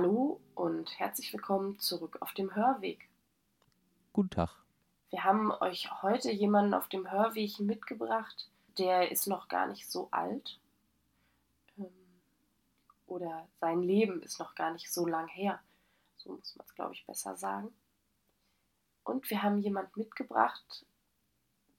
Hallo 0.00 0.40
und 0.54 0.96
herzlich 1.00 1.32
willkommen 1.32 1.80
zurück 1.80 2.18
auf 2.20 2.32
dem 2.32 2.54
Hörweg. 2.54 3.08
Guten 4.12 4.30
Tag. 4.30 4.50
Wir 5.10 5.24
haben 5.24 5.50
euch 5.50 5.90
heute 6.02 6.30
jemanden 6.30 6.72
auf 6.72 6.88
dem 6.88 7.10
Hörweg 7.10 7.58
mitgebracht, 7.58 8.48
der 8.78 9.10
ist 9.10 9.26
noch 9.26 9.48
gar 9.48 9.66
nicht 9.66 9.90
so 9.90 10.06
alt. 10.12 10.60
Ähm, 11.76 11.90
oder 13.08 13.48
sein 13.60 13.82
Leben 13.82 14.22
ist 14.22 14.38
noch 14.38 14.54
gar 14.54 14.70
nicht 14.70 14.88
so 14.88 15.04
lang 15.04 15.26
her. 15.26 15.58
So 16.18 16.30
muss 16.30 16.54
man 16.54 16.64
es, 16.64 16.74
glaube 16.76 16.94
ich, 16.94 17.04
besser 17.04 17.34
sagen. 17.34 17.74
Und 19.02 19.28
wir 19.30 19.42
haben 19.42 19.58
jemanden 19.58 19.98
mitgebracht, 19.98 20.86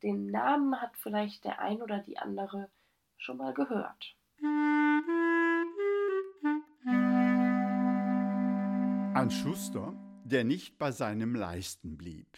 den 0.03 0.29
Namen 0.29 0.81
hat 0.81 0.91
vielleicht 0.97 1.45
der 1.45 1.59
ein 1.59 1.81
oder 1.81 1.99
die 1.99 2.17
andere 2.17 2.69
schon 3.15 3.37
mal 3.37 3.53
gehört. 3.53 4.13
Ein 9.19 9.31
Schuster, 9.31 9.93
der 10.23 10.45
nicht 10.45 10.77
bei 10.77 10.93
seinem 10.93 11.35
Leisten 11.35 11.97
blieb. 11.97 12.37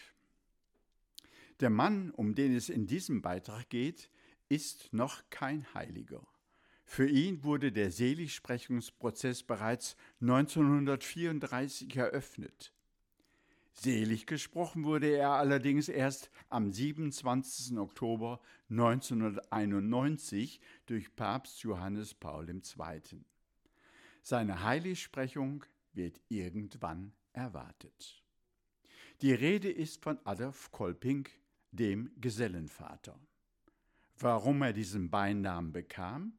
Der 1.60 1.70
Mann, 1.70 2.10
um 2.10 2.34
den 2.34 2.56
es 2.56 2.68
in 2.68 2.88
diesem 2.88 3.22
Beitrag 3.22 3.68
geht, 3.70 4.10
ist 4.48 4.92
noch 4.92 5.22
kein 5.30 5.64
Heiliger. 5.74 6.26
Für 6.84 7.08
ihn 7.08 7.44
wurde 7.44 7.70
der 7.70 7.92
Seligsprechungsprozess 7.92 9.44
bereits 9.44 9.96
1934 10.22 11.94
eröffnet. 11.94 12.72
Selig 13.74 14.26
gesprochen 14.26 14.82
wurde 14.82 15.06
er 15.06 15.30
allerdings 15.30 15.88
erst 15.88 16.32
am 16.48 16.72
27. 16.72 17.78
Oktober 17.78 18.40
1991 18.70 20.60
durch 20.86 21.14
Papst 21.14 21.62
Johannes 21.62 22.12
Paul 22.12 22.50
II. 22.50 23.20
Seine 24.24 24.64
Heiligsprechung 24.64 25.64
wird 25.94 26.20
irgendwann 26.28 27.12
erwartet. 27.32 28.22
Die 29.20 29.32
Rede 29.32 29.70
ist 29.70 30.02
von 30.02 30.18
Adolf 30.24 30.70
Kolping, 30.72 31.28
dem 31.70 32.10
Gesellenvater. 32.20 33.18
Warum 34.18 34.62
er 34.62 34.72
diesen 34.72 35.10
Beinamen 35.10 35.72
bekam? 35.72 36.34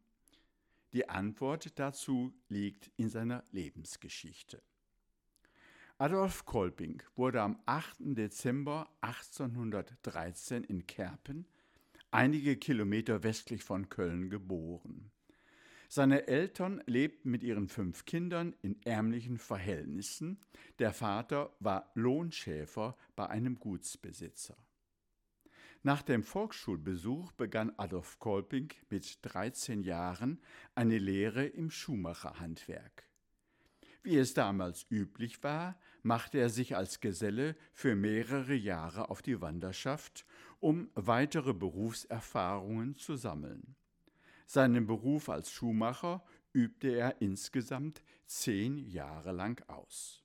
Die 0.93 1.09
Antwort 1.09 1.79
dazu 1.79 2.33
liegt 2.49 2.91
in 2.97 3.09
seiner 3.09 3.43
Lebensgeschichte. 3.51 4.61
Adolf 5.97 6.45
Kolping 6.45 7.01
wurde 7.15 7.41
am 7.41 7.59
8. 7.65 7.97
Dezember 7.99 8.89
1813 9.01 10.63
in 10.63 10.85
Kerpen, 10.85 11.47
einige 12.11 12.57
Kilometer 12.57 13.23
westlich 13.23 13.63
von 13.63 13.89
Köln, 13.89 14.29
geboren. 14.29 15.11
Seine 15.95 16.25
Eltern 16.27 16.81
lebten 16.87 17.29
mit 17.29 17.43
ihren 17.43 17.67
fünf 17.67 18.05
Kindern 18.05 18.55
in 18.63 18.81
ärmlichen 18.81 19.37
Verhältnissen. 19.37 20.39
Der 20.79 20.91
Vater 20.91 21.55
war 21.59 21.91
Lohnschäfer 21.93 22.97
bei 23.15 23.27
einem 23.29 23.59
Gutsbesitzer. 23.59 24.57
Nach 25.83 26.01
dem 26.01 26.23
Volksschulbesuch 26.23 27.31
begann 27.33 27.77
Adolf 27.77 28.17
Kolping 28.17 28.71
mit 28.89 29.19
13 29.21 29.83
Jahren 29.83 30.41
eine 30.73 30.97
Lehre 30.97 31.45
im 31.45 31.69
Schuhmacherhandwerk. 31.69 33.07
Wie 34.01 34.17
es 34.17 34.33
damals 34.33 34.87
üblich 34.89 35.43
war, 35.43 35.79
machte 36.01 36.39
er 36.39 36.49
sich 36.49 36.75
als 36.75 37.01
Geselle 37.01 37.55
für 37.71 37.95
mehrere 37.95 38.55
Jahre 38.55 39.11
auf 39.11 39.21
die 39.21 39.41
Wanderschaft, 39.41 40.25
um 40.59 40.89
weitere 40.95 41.53
Berufserfahrungen 41.53 42.97
zu 42.97 43.15
sammeln. 43.15 43.75
Seinen 44.45 44.85
Beruf 44.85 45.29
als 45.29 45.51
Schuhmacher 45.51 46.23
übte 46.53 46.89
er 46.89 47.21
insgesamt 47.21 48.03
zehn 48.25 48.77
Jahre 48.77 49.31
lang 49.31 49.63
aus. 49.67 50.23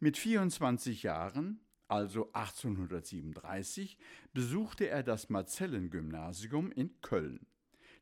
Mit 0.00 0.18
24 0.18 1.02
Jahren, 1.04 1.60
also 1.88 2.32
1837, 2.32 3.96
besuchte 4.32 4.88
er 4.88 5.02
das 5.02 5.30
Marzellengymnasium 5.30 6.72
in 6.72 7.00
Köln, 7.00 7.46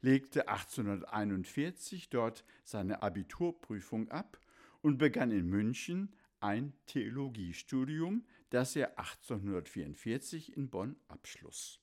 legte 0.01 0.49
1841 0.49 2.09
dort 2.09 2.45
seine 2.65 3.03
Abiturprüfung 3.03 4.11
ab 4.11 4.41
und 4.81 4.99
begann 4.99 5.31
in 5.31 5.47
München 5.47 6.15
ein 6.41 6.73
Theologiestudium, 6.87 8.27
das 8.51 8.75
er 8.75 8.99
1844 8.99 10.57
in 10.57 10.71
Bonn 10.71 10.97
abschloss. 11.09 11.82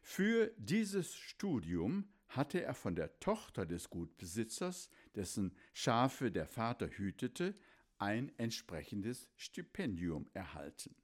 Für 0.00 0.52
dieses 0.56 1.14
Studium 1.14 2.08
hatte 2.28 2.62
er 2.62 2.74
von 2.74 2.94
der 2.94 3.18
Tochter 3.20 3.66
des 3.66 3.90
Gutbesitzers, 3.90 4.88
dessen 5.14 5.54
Schafe 5.72 6.30
der 6.30 6.46
Vater 6.46 6.88
hütete, 6.88 7.54
ein 7.98 8.32
entsprechendes 8.38 9.28
Stipendium 9.36 10.28
erhalten. 10.32 10.94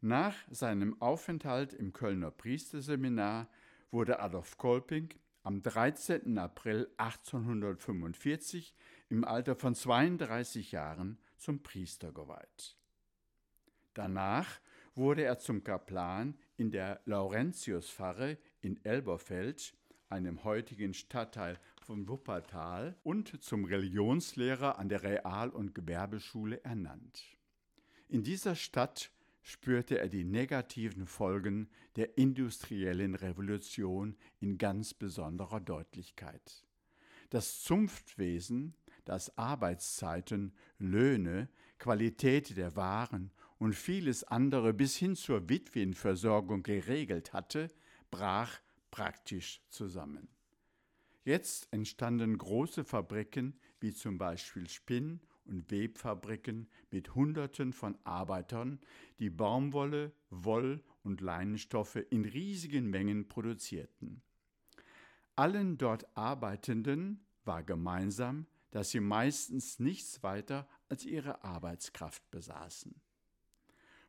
Nach 0.00 0.34
seinem 0.50 1.00
Aufenthalt 1.02 1.74
im 1.74 1.92
Kölner 1.92 2.30
Priesterseminar 2.30 3.50
wurde 3.90 4.20
Adolf 4.20 4.56
Kolping 4.56 5.10
am 5.42 5.62
13. 5.62 6.38
April 6.38 6.90
1845 6.96 8.74
im 9.10 9.24
Alter 9.24 9.56
von 9.56 9.74
32 9.74 10.72
Jahren 10.72 11.18
zum 11.36 11.62
Priester 11.62 12.12
geweiht. 12.12 12.78
Danach 13.92 14.60
wurde 14.94 15.24
er 15.24 15.38
zum 15.38 15.64
Kaplan 15.64 16.38
in 16.60 16.70
der 16.70 17.00
Laurentiuspfarre 17.06 18.36
in 18.60 18.84
Elberfeld, 18.84 19.72
einem 20.10 20.44
heutigen 20.44 20.92
Stadtteil 20.92 21.58
von 21.80 22.06
Wuppertal, 22.06 22.98
und 23.02 23.42
zum 23.42 23.64
Religionslehrer 23.64 24.78
an 24.78 24.90
der 24.90 25.02
Real- 25.02 25.48
und 25.48 25.74
Gewerbeschule 25.74 26.62
ernannt. 26.62 27.24
In 28.08 28.22
dieser 28.22 28.56
Stadt 28.56 29.10
spürte 29.40 30.00
er 30.00 30.10
die 30.10 30.24
negativen 30.24 31.06
Folgen 31.06 31.70
der 31.96 32.18
industriellen 32.18 33.14
Revolution 33.14 34.14
in 34.40 34.58
ganz 34.58 34.92
besonderer 34.92 35.60
Deutlichkeit. 35.60 36.66
Das 37.30 37.62
Zunftwesen, 37.62 38.74
das 39.06 39.38
Arbeitszeiten, 39.38 40.52
Löhne, 40.78 41.48
Qualität 41.78 42.58
der 42.58 42.76
Waren 42.76 43.32
und 43.60 43.74
vieles 43.74 44.24
andere 44.24 44.72
bis 44.72 44.96
hin 44.96 45.14
zur 45.14 45.48
Witwenversorgung 45.48 46.62
geregelt 46.62 47.32
hatte, 47.34 47.68
brach 48.10 48.58
praktisch 48.90 49.60
zusammen. 49.68 50.28
Jetzt 51.24 51.68
entstanden 51.70 52.38
große 52.38 52.84
Fabriken 52.84 53.54
wie 53.78 53.92
zum 53.92 54.16
Beispiel 54.16 54.68
Spinn- 54.68 55.20
und 55.44 55.70
Webfabriken 55.70 56.68
mit 56.90 57.14
Hunderten 57.14 57.72
von 57.72 57.98
Arbeitern, 58.04 58.80
die 59.18 59.30
Baumwolle, 59.30 60.12
Woll- 60.30 60.82
und 61.02 61.20
Leinenstoffe 61.20 61.98
in 62.08 62.24
riesigen 62.24 62.88
Mengen 62.88 63.28
produzierten. 63.28 64.22
Allen 65.36 65.76
dort 65.76 66.16
Arbeitenden 66.16 67.24
war 67.44 67.62
gemeinsam, 67.62 68.46
dass 68.70 68.90
sie 68.90 69.00
meistens 69.00 69.78
nichts 69.78 70.22
weiter 70.22 70.66
als 70.88 71.04
ihre 71.04 71.44
Arbeitskraft 71.44 72.30
besaßen. 72.30 72.94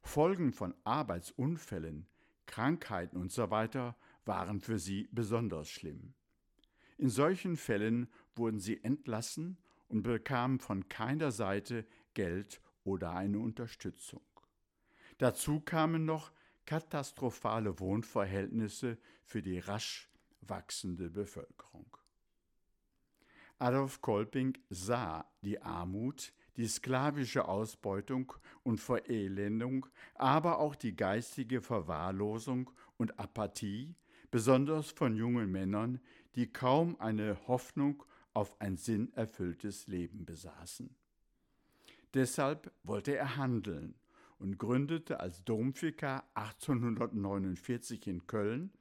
Folgen 0.01 0.51
von 0.51 0.73
Arbeitsunfällen, 0.84 2.07
Krankheiten 2.45 3.17
usw. 3.17 3.94
Waren 4.25 4.62
für 4.62 4.78
sie 4.78 5.09
besonders 5.12 5.69
schlimm. 5.69 6.13
In 6.97 7.09
solchen 7.09 7.57
Fällen 7.57 8.07
wurden 8.35 8.59
sie 8.59 8.84
entlassen 8.84 9.57
und 9.88 10.03
bekamen 10.03 10.59
von 10.59 10.88
keiner 10.88 11.31
Seite 11.31 11.85
Geld 12.13 12.61
oder 12.84 13.13
eine 13.13 13.40
Unterstützung. 13.40 14.22
Dazu 15.17 15.59
kamen 15.59 16.05
noch 16.05 16.31
katastrophale 16.66 17.79
Wohnverhältnisse 17.79 18.97
für 19.23 19.41
die 19.41 19.59
rasch 19.59 20.09
wachsende 20.41 21.09
Bevölkerung. 21.09 21.97
Adolf 23.59 24.02
Kolping 24.02 24.58
sah 24.70 25.29
die 25.41 25.61
Armut, 25.61 26.34
die 26.57 26.67
sklavische 26.67 27.47
Ausbeutung 27.47 28.33
und 28.63 28.79
Verelendung, 28.79 29.87
aber 30.15 30.59
auch 30.59 30.75
die 30.75 30.95
geistige 30.95 31.61
Verwahrlosung 31.61 32.71
und 32.97 33.19
Apathie, 33.19 33.95
besonders 34.29 34.91
von 34.91 35.15
jungen 35.15 35.51
Männern, 35.51 35.99
die 36.35 36.51
kaum 36.51 36.99
eine 36.99 37.37
Hoffnung 37.47 38.03
auf 38.33 38.59
ein 38.61 38.77
sinnerfülltes 38.77 39.87
Leben 39.87 40.25
besaßen. 40.25 40.95
Deshalb 42.13 42.71
wollte 42.83 43.15
er 43.15 43.37
handeln 43.37 43.95
und 44.37 44.57
gründete 44.57 45.19
als 45.19 45.43
Domvikar 45.43 46.25
1849 46.33 48.07
in 48.07 48.27
Köln 48.27 48.71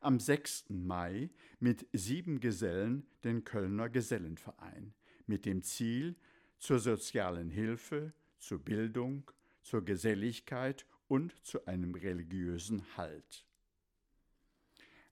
am 0.00 0.20
6. 0.20 0.66
Mai 0.70 1.30
mit 1.58 1.86
sieben 1.92 2.40
Gesellen 2.40 3.06
den 3.24 3.44
Kölner 3.44 3.88
Gesellenverein 3.88 4.94
mit 5.26 5.44
dem 5.44 5.62
Ziel, 5.62 6.16
zur 6.58 6.78
sozialen 6.78 7.50
Hilfe, 7.50 8.12
zur 8.38 8.58
Bildung, 8.58 9.30
zur 9.62 9.84
Geselligkeit 9.84 10.86
und 11.08 11.34
zu 11.44 11.66
einem 11.66 11.94
religiösen 11.94 12.84
Halt. 12.96 13.44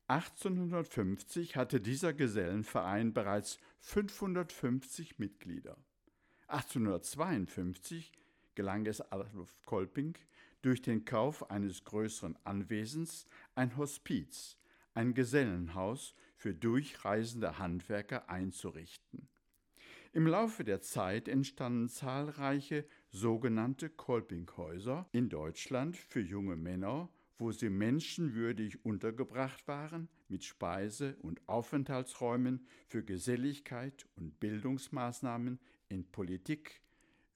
1850 0.09 1.57
hatte 1.57 1.81
dieser 1.81 2.13
Gesellenverein 2.13 3.13
bereits 3.13 3.59
550 3.81 5.19
Mitglieder. 5.19 5.77
1852 6.49 8.13
gelang 8.55 8.87
es 8.87 9.01
Adolf 9.01 9.55
Kolping, 9.65 10.17
durch 10.63 10.83
den 10.83 11.05
Kauf 11.05 11.51
eines 11.51 11.85
größeren 11.85 12.37
Anwesens 12.45 13.27
ein 13.55 13.77
Hospiz, 13.77 14.57
ein 14.95 15.15
Gesellenhaus 15.15 16.15
für 16.37 16.55
durchreisende 16.55 17.59
Handwerker 17.59 18.29
einzurichten. 18.29 19.29
Im 20.17 20.27
Laufe 20.27 20.65
der 20.65 20.81
Zeit 20.81 21.29
entstanden 21.29 21.91
zahlreiche 21.91 22.87
sogenannte 23.11 23.91
Kolpinghäuser 23.91 25.07
in 25.13 25.29
Deutschland 25.29 25.95
für 25.95 26.23
junge 26.23 26.57
Männer, 26.57 27.11
wo 27.37 27.53
sie 27.53 27.69
menschenwürdig 27.69 28.83
untergebracht 28.83 29.69
waren, 29.69 30.09
mit 30.29 30.43
Speise- 30.43 31.17
und 31.17 31.47
Aufenthaltsräumen 31.47 32.67
für 32.87 33.05
Geselligkeit 33.05 34.07
und 34.17 34.41
Bildungsmaßnahmen 34.41 35.61
in 35.91 36.11
Politik, 36.11 36.81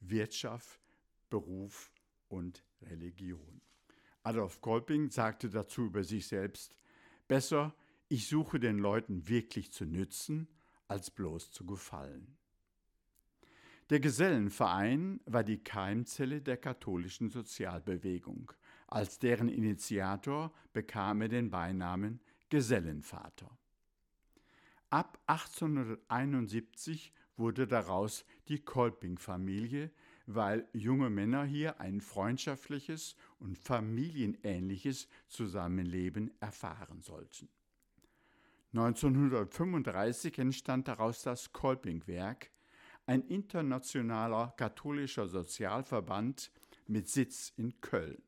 Wirtschaft, 0.01 0.81
Beruf 1.29 1.93
und 2.31 2.65
Religion. 2.81 3.61
Adolf 4.23 4.63
Kolping 4.63 5.11
sagte 5.11 5.51
dazu 5.51 5.85
über 5.85 6.03
sich 6.03 6.29
selbst, 6.29 6.75
besser, 7.29 7.75
ich 8.09 8.27
suche 8.27 8.59
den 8.59 8.79
Leuten 8.79 9.29
wirklich 9.29 9.71
zu 9.71 9.85
nützen, 9.85 10.49
als 10.89 11.11
bloß 11.11 11.53
zu 11.53 11.67
gefallen. 11.67 12.39
Der 13.91 13.99
Gesellenverein 13.99 15.21
war 15.27 15.43
die 15.43 15.59
Keimzelle 15.59 16.41
der 16.41 16.57
katholischen 16.57 17.29
Sozialbewegung. 17.29 18.53
Als 18.87 19.19
deren 19.19 19.49
Initiator 19.49 20.53
bekam 20.73 21.23
er 21.23 21.29
den 21.29 21.51
Beinamen 21.51 22.21
Gesellenvater. 22.51 23.51
Ab 24.91 25.21
1871 25.27 27.13
wurde 27.37 27.67
daraus 27.67 28.25
die 28.47 28.61
Kolping-Familie, 28.61 29.91
weil 30.27 30.69
junge 30.73 31.11
Männer 31.11 31.43
hier 31.43 31.81
ein 31.81 32.01
freundschaftliches 32.01 33.17
und 33.41 33.59
familienähnliches 33.59 35.09
Zusammenleben 35.27 36.31
erfahren 36.39 37.03
sollten. 37.03 37.49
1935 38.73 40.39
entstand 40.39 40.87
daraus 40.87 41.23
das 41.23 41.53
Kolpingwerk, 41.53 42.53
ein 43.11 43.27
internationaler 43.27 44.55
katholischer 44.57 45.27
Sozialverband 45.27 46.53
mit 46.87 47.09
Sitz 47.09 47.53
in 47.57 47.81
Köln, 47.81 48.23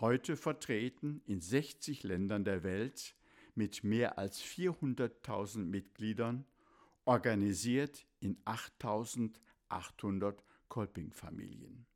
heute 0.00 0.36
vertreten 0.36 1.22
in 1.24 1.40
60 1.40 2.02
Ländern 2.02 2.44
der 2.44 2.62
Welt 2.62 3.16
mit 3.54 3.84
mehr 3.84 4.18
als 4.18 4.42
400.000 4.42 5.60
Mitgliedern, 5.60 6.44
organisiert 7.06 8.06
in 8.20 8.36
8.800 8.44 10.42
Kolping-Familien. 10.68 11.86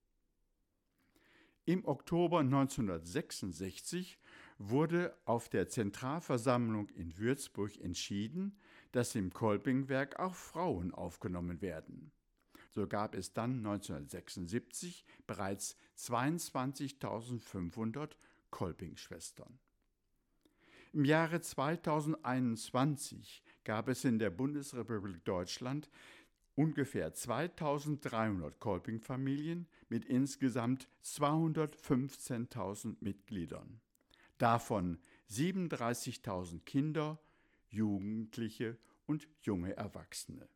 Im 1.66 1.84
Oktober 1.84 2.38
1966 2.38 4.18
wurde 4.56 5.14
auf 5.26 5.50
der 5.50 5.68
Zentralversammlung 5.68 6.88
in 6.88 7.18
Würzburg 7.18 7.78
entschieden, 7.78 8.56
dass 8.92 9.14
im 9.14 9.32
Kolpingwerk 9.32 10.18
auch 10.18 10.34
Frauen 10.34 10.92
aufgenommen 10.92 11.60
werden. 11.60 12.12
So 12.70 12.86
gab 12.86 13.14
es 13.14 13.32
dann 13.32 13.58
1976 13.58 15.04
bereits 15.26 15.76
22.500 15.98 18.10
Kolping-Schwestern. 18.50 19.58
Im 20.92 21.04
Jahre 21.04 21.40
2021 21.40 23.44
gab 23.64 23.88
es 23.88 24.04
in 24.04 24.18
der 24.18 24.30
Bundesrepublik 24.30 25.24
Deutschland 25.24 25.88
ungefähr 26.56 27.14
2300 27.14 28.58
Kolping-Familien 28.58 29.68
mit 29.88 30.04
insgesamt 30.04 30.88
215.000 31.04 32.96
Mitgliedern. 33.00 33.80
Davon 34.38 34.98
37.000 35.30 36.64
Kinder, 36.64 37.20
Jugendliche 37.70 38.78
und 39.06 39.28
junge 39.42 39.76
Erwachsene. 39.76 40.48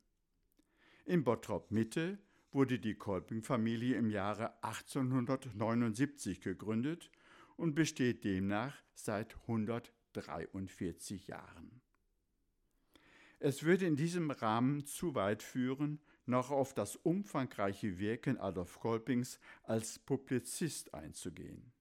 In 1.05 1.25
Bottrop 1.25 1.71
Mitte 1.71 2.19
wurde 2.53 2.79
die 2.79 2.95
Kolping-Familie 2.95 3.97
im 3.97 4.11
Jahre 4.11 4.63
1879 4.63 6.41
gegründet 6.41 7.11
und 7.57 7.75
besteht 7.75 8.25
demnach 8.25 8.77
seit 8.95 9.37
143 9.43 11.27
Jahren. 11.27 11.81
Es 13.41 13.65
würde 13.65 13.87
in 13.87 13.97
diesem 13.97 14.31
Rahmen 14.31 14.87
zu 14.87 15.15
weit 15.15 15.43
führen, 15.43 16.01
noch 16.27 16.51
auf 16.51 16.73
das 16.73 16.97
umfangreiche 16.97 17.99
Wirken 17.99 18.39
Adolf 18.39 18.81
Kolpings 18.81 19.39
als 19.65 19.99
Publizist 19.99 20.95
einzugehen. 20.95 21.73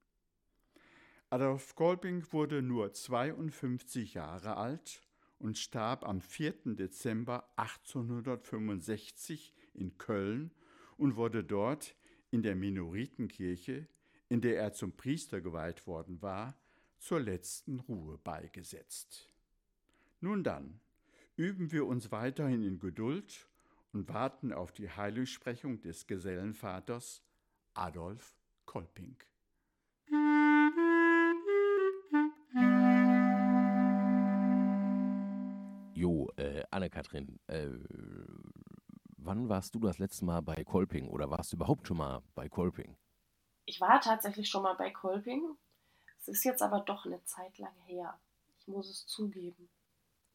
Adolf 1.30 1.76
Kolping 1.76 2.26
wurde 2.32 2.62
nur 2.62 2.94
52 2.94 4.16
Jahre 4.16 4.58
alt 4.58 5.02
und 5.44 5.58
starb 5.58 6.08
am 6.08 6.22
4. 6.22 6.74
Dezember 6.76 7.50
1865 7.58 9.54
in 9.74 9.98
Köln 9.98 10.52
und 10.96 11.18
wurde 11.18 11.44
dort 11.44 11.98
in 12.32 12.44
der 12.44 12.56
Minoritenkirche, 12.56 13.90
in 14.30 14.40
der 14.40 14.58
er 14.58 14.72
zum 14.72 14.94
Priester 14.94 15.42
geweiht 15.42 15.86
worden 15.86 16.22
war, 16.22 16.58
zur 16.98 17.20
letzten 17.20 17.82
Ruhe 17.82 18.18
beigesetzt. 18.18 19.34
Nun 20.22 20.46
dann, 20.46 20.80
üben 21.36 21.74
wir 21.74 21.88
uns 21.88 22.10
weiterhin 22.10 22.64
in 22.64 22.80
Geduld 22.80 23.50
und 23.92 24.08
warten 24.08 24.54
auf 24.54 24.72
die 24.72 24.90
Heiligsprechung 24.90 25.82
des 25.82 26.08
Gesellenvaters 26.08 27.22
Adolf 27.74 28.38
Kolping. 28.66 29.18
Jo, 36.04 36.30
äh, 36.36 36.66
Anne-Kathrin, 36.70 37.40
äh, 37.48 37.70
wann 39.16 39.48
warst 39.48 39.74
du 39.74 39.80
das 39.80 40.00
letzte 40.00 40.26
Mal 40.26 40.42
bei 40.42 40.62
Kolping 40.66 41.08
oder 41.08 41.30
warst 41.30 41.54
du 41.54 41.56
überhaupt 41.56 41.88
schon 41.88 41.96
mal 41.96 42.22
bei 42.36 42.50
Kolping? 42.50 42.98
Ich 43.64 43.80
war 43.80 44.02
tatsächlich 44.02 44.50
schon 44.50 44.64
mal 44.64 44.74
bei 44.74 44.92
Kolping. 44.92 45.56
Es 46.20 46.28
ist 46.28 46.44
jetzt 46.44 46.62
aber 46.62 46.82
doch 46.82 47.06
eine 47.06 47.24
Zeit 47.24 47.58
lang 47.58 47.74
her. 47.86 48.20
Ich 48.60 48.68
muss 48.68 48.90
es 48.90 49.06
zugeben. 49.06 49.70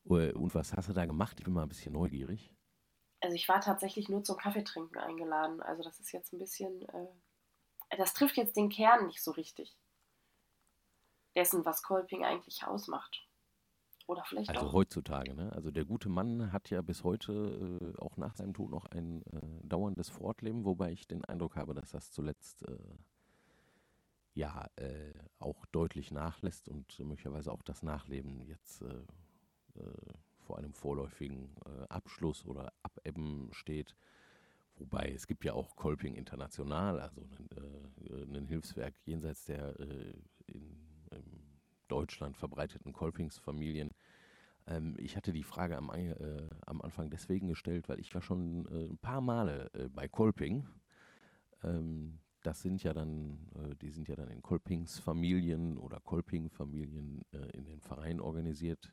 Äh, 0.09 0.33
und 0.33 0.55
was 0.55 0.73
hast 0.73 0.89
du 0.89 0.95
da 0.95 1.05
gemacht? 1.05 1.39
Ich 1.39 1.45
bin 1.45 1.53
mal 1.53 1.65
ein 1.65 1.69
bisschen 1.69 1.93
neugierig. 1.93 2.51
Also 3.21 3.35
ich 3.35 3.47
war 3.47 3.61
tatsächlich 3.61 4.09
nur 4.09 4.25
zum 4.25 4.39
Kaffeetrinken 4.39 4.97
eingeladen. 4.97 5.61
Also 5.61 5.83
das 5.83 6.01
ist 6.01 6.13
jetzt 6.13 6.33
ein 6.33 6.39
bisschen, 6.39 6.81
äh, 6.89 7.97
das 7.99 8.15
trifft 8.15 8.39
jetzt 8.39 8.57
den 8.57 8.71
Kern 8.71 9.07
nicht 9.07 9.23
so 9.23 9.33
richtig. 9.33 9.77
Dessen, 11.37 11.67
was 11.67 11.83
Kolping 11.83 12.25
eigentlich 12.25 12.65
ausmacht. 12.65 13.28
Oder 14.09 14.25
vielleicht 14.25 14.49
Also 14.49 14.69
auch. 14.69 14.73
heutzutage, 14.73 15.35
ne? 15.35 15.53
Also 15.53 15.71
der 15.71 15.85
gute 15.85 16.09
Mann 16.09 16.51
hat 16.51 16.71
ja 16.71 16.81
bis 16.81 17.05
heute 17.05 17.93
äh, 17.95 18.01
auch 18.01 18.17
nach 18.17 18.35
seinem 18.35 18.55
Tod 18.55 18.71
noch 18.71 18.87
ein 18.87 19.23
äh, 19.27 19.41
dauerndes 19.65 20.09
Fortleben, 20.09 20.65
wobei 20.65 20.93
ich 20.93 21.07
den 21.07 21.25
Eindruck 21.27 21.57
habe, 21.57 21.75
dass 21.75 21.91
das 21.91 22.11
zuletzt 22.11 22.67
äh, 22.67 22.79
ja 24.35 24.67
äh, 24.77 25.13
auch 25.41 25.67
deutlich 25.67 26.11
nachlässt 26.11 26.71
und 26.71 26.99
möglicherweise 27.01 27.53
auch 27.53 27.61
das 27.63 27.83
Nachleben 27.83 28.47
jetzt 28.47 28.81
äh, 28.81 28.87
äh, 28.87 29.93
vor 30.39 30.57
einem 30.57 30.73
vorläufigen 30.73 31.55
Abschluss 31.91 32.47
oder 32.47 32.73
Abebben 32.83 33.51
steht. 33.53 33.95
Wobei 34.77 35.13
es 35.15 35.27
gibt 35.27 35.45
ja 35.45 35.53
auch 35.53 35.77
Kolping 35.77 36.15
International, 36.15 37.01
also 37.01 37.21
ein, 38.35 38.47
Hilfswerk 38.47 38.95
jenseits 39.05 39.45
der 39.45 39.79
in, 39.79 40.79
in 41.11 41.48
Deutschland 41.89 42.37
verbreiteten 42.37 42.93
Kolpingsfamilien. 42.93 43.91
Ähm, 44.67 44.95
ich 44.99 45.17
hatte 45.17 45.33
die 45.33 45.43
Frage 45.43 45.77
am, 45.77 45.91
äh, 45.91 46.49
am 46.67 46.81
Anfang 46.83 47.11
deswegen 47.11 47.49
gestellt, 47.49 47.89
weil 47.89 48.01
ich 48.01 48.15
war 48.15 48.23
schon 48.23 48.67
äh, 48.67 48.91
ein 48.91 48.99
paar 48.99 49.21
Male 49.21 49.71
äh, 49.75 49.89
bei 49.89 50.09
Kolping. 50.09 50.67
Ähm, 51.65 52.19
das 52.43 52.63
sind 52.63 52.83
ja 52.83 52.93
dann, 52.93 53.49
äh, 53.57 53.75
die 53.77 53.91
sind 53.91 54.09
ja 54.09 54.17
dann 54.17 54.29
in 54.29 54.43
Kolpingsfamilien 54.43 55.77
oder 55.77 56.01
Kolping-Familien 56.01 57.23
äh, 57.33 57.57
in 57.57 57.65
den 57.65 57.81
Verein 57.81 58.21
organisiert. 58.21 58.93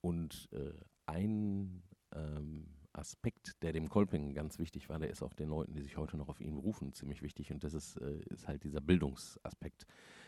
Und 0.00 0.48
äh, 0.52 0.72
ein 1.06 1.82
ähm, 2.14 2.66
Aspekt, 2.98 3.62
der 3.62 3.72
dem 3.72 3.88
Kolping 3.88 4.34
ganz 4.34 4.58
wichtig 4.58 4.88
war, 4.88 4.98
der 4.98 5.10
ist 5.10 5.22
auch 5.22 5.32
den 5.32 5.48
Leuten, 5.48 5.72
die 5.72 5.82
sich 5.82 5.96
heute 5.96 6.16
noch 6.16 6.28
auf 6.28 6.40
ihn 6.40 6.56
berufen, 6.56 6.92
ziemlich 6.92 7.22
wichtig. 7.22 7.52
Und 7.52 7.64
das 7.64 7.74
ist, 7.74 7.96
äh, 7.96 8.20
ist 8.30 8.48
halt 8.48 8.64
dieser 8.64 8.80
Bildungsaspekt. 8.80 9.86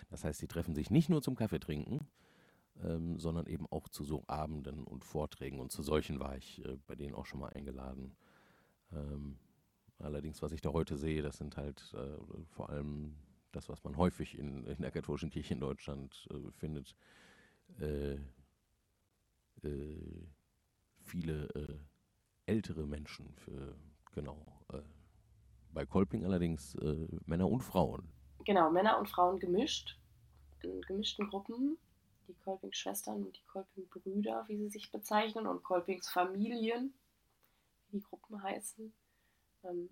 Das 0.08 0.24
heißt, 0.24 0.40
sie 0.40 0.48
treffen 0.48 0.74
sich 0.74 0.90
nicht 0.90 1.08
nur 1.08 1.22
zum 1.22 1.36
Kaffee 1.36 1.60
trinken, 1.60 2.06
ähm, 2.82 3.18
sondern 3.18 3.46
eben 3.46 3.66
auch 3.66 3.88
zu 3.88 4.04
so 4.04 4.24
Abenden 4.26 4.84
und 4.84 5.04
Vorträgen. 5.04 5.60
Und 5.60 5.72
zu 5.72 5.82
solchen 5.82 6.20
war 6.20 6.36
ich 6.36 6.64
äh, 6.64 6.76
bei 6.86 6.94
denen 6.94 7.14
auch 7.14 7.26
schon 7.26 7.40
mal 7.40 7.52
eingeladen. 7.52 8.14
Ähm, 8.92 9.38
allerdings, 9.98 10.42
was 10.42 10.52
ich 10.52 10.60
da 10.60 10.72
heute 10.72 10.96
sehe, 10.96 11.22
das 11.22 11.38
sind 11.38 11.56
halt 11.56 11.94
äh, 11.94 12.18
vor 12.46 12.70
allem 12.70 13.16
das, 13.52 13.68
was 13.68 13.82
man 13.84 13.96
häufig 13.96 14.38
in, 14.38 14.64
in 14.66 14.80
der 14.80 14.90
katholischen 14.92 15.30
Kirche 15.30 15.54
in 15.54 15.60
Deutschland 15.60 16.28
äh, 16.30 16.50
findet. 16.52 16.96
Äh, 17.80 18.14
äh, 19.62 20.28
viele 21.02 21.48
ältere 22.50 22.84
Menschen, 22.84 23.32
für, 23.36 23.76
genau. 24.12 24.44
Äh, 24.72 24.82
bei 25.72 25.86
Kolping 25.86 26.24
allerdings 26.24 26.74
äh, 26.74 27.06
Männer 27.26 27.48
und 27.48 27.62
Frauen. 27.62 28.12
Genau, 28.44 28.70
Männer 28.70 28.98
und 28.98 29.08
Frauen 29.08 29.38
gemischt, 29.38 29.96
in 30.62 30.80
gemischten 30.82 31.28
Gruppen. 31.28 31.78
Die 32.26 32.34
Kolping-Schwestern 32.34 33.24
und 33.24 33.36
die 33.36 33.44
Kolping-Brüder, 33.46 34.44
wie 34.48 34.56
sie 34.56 34.68
sich 34.68 34.90
bezeichnen, 34.90 35.46
und 35.46 35.62
Kolpings 35.62 36.08
Familien, 36.08 36.92
wie 37.88 37.98
die 37.98 38.02
Gruppen 38.02 38.42
heißen. 38.42 38.92
Ähm, 39.64 39.90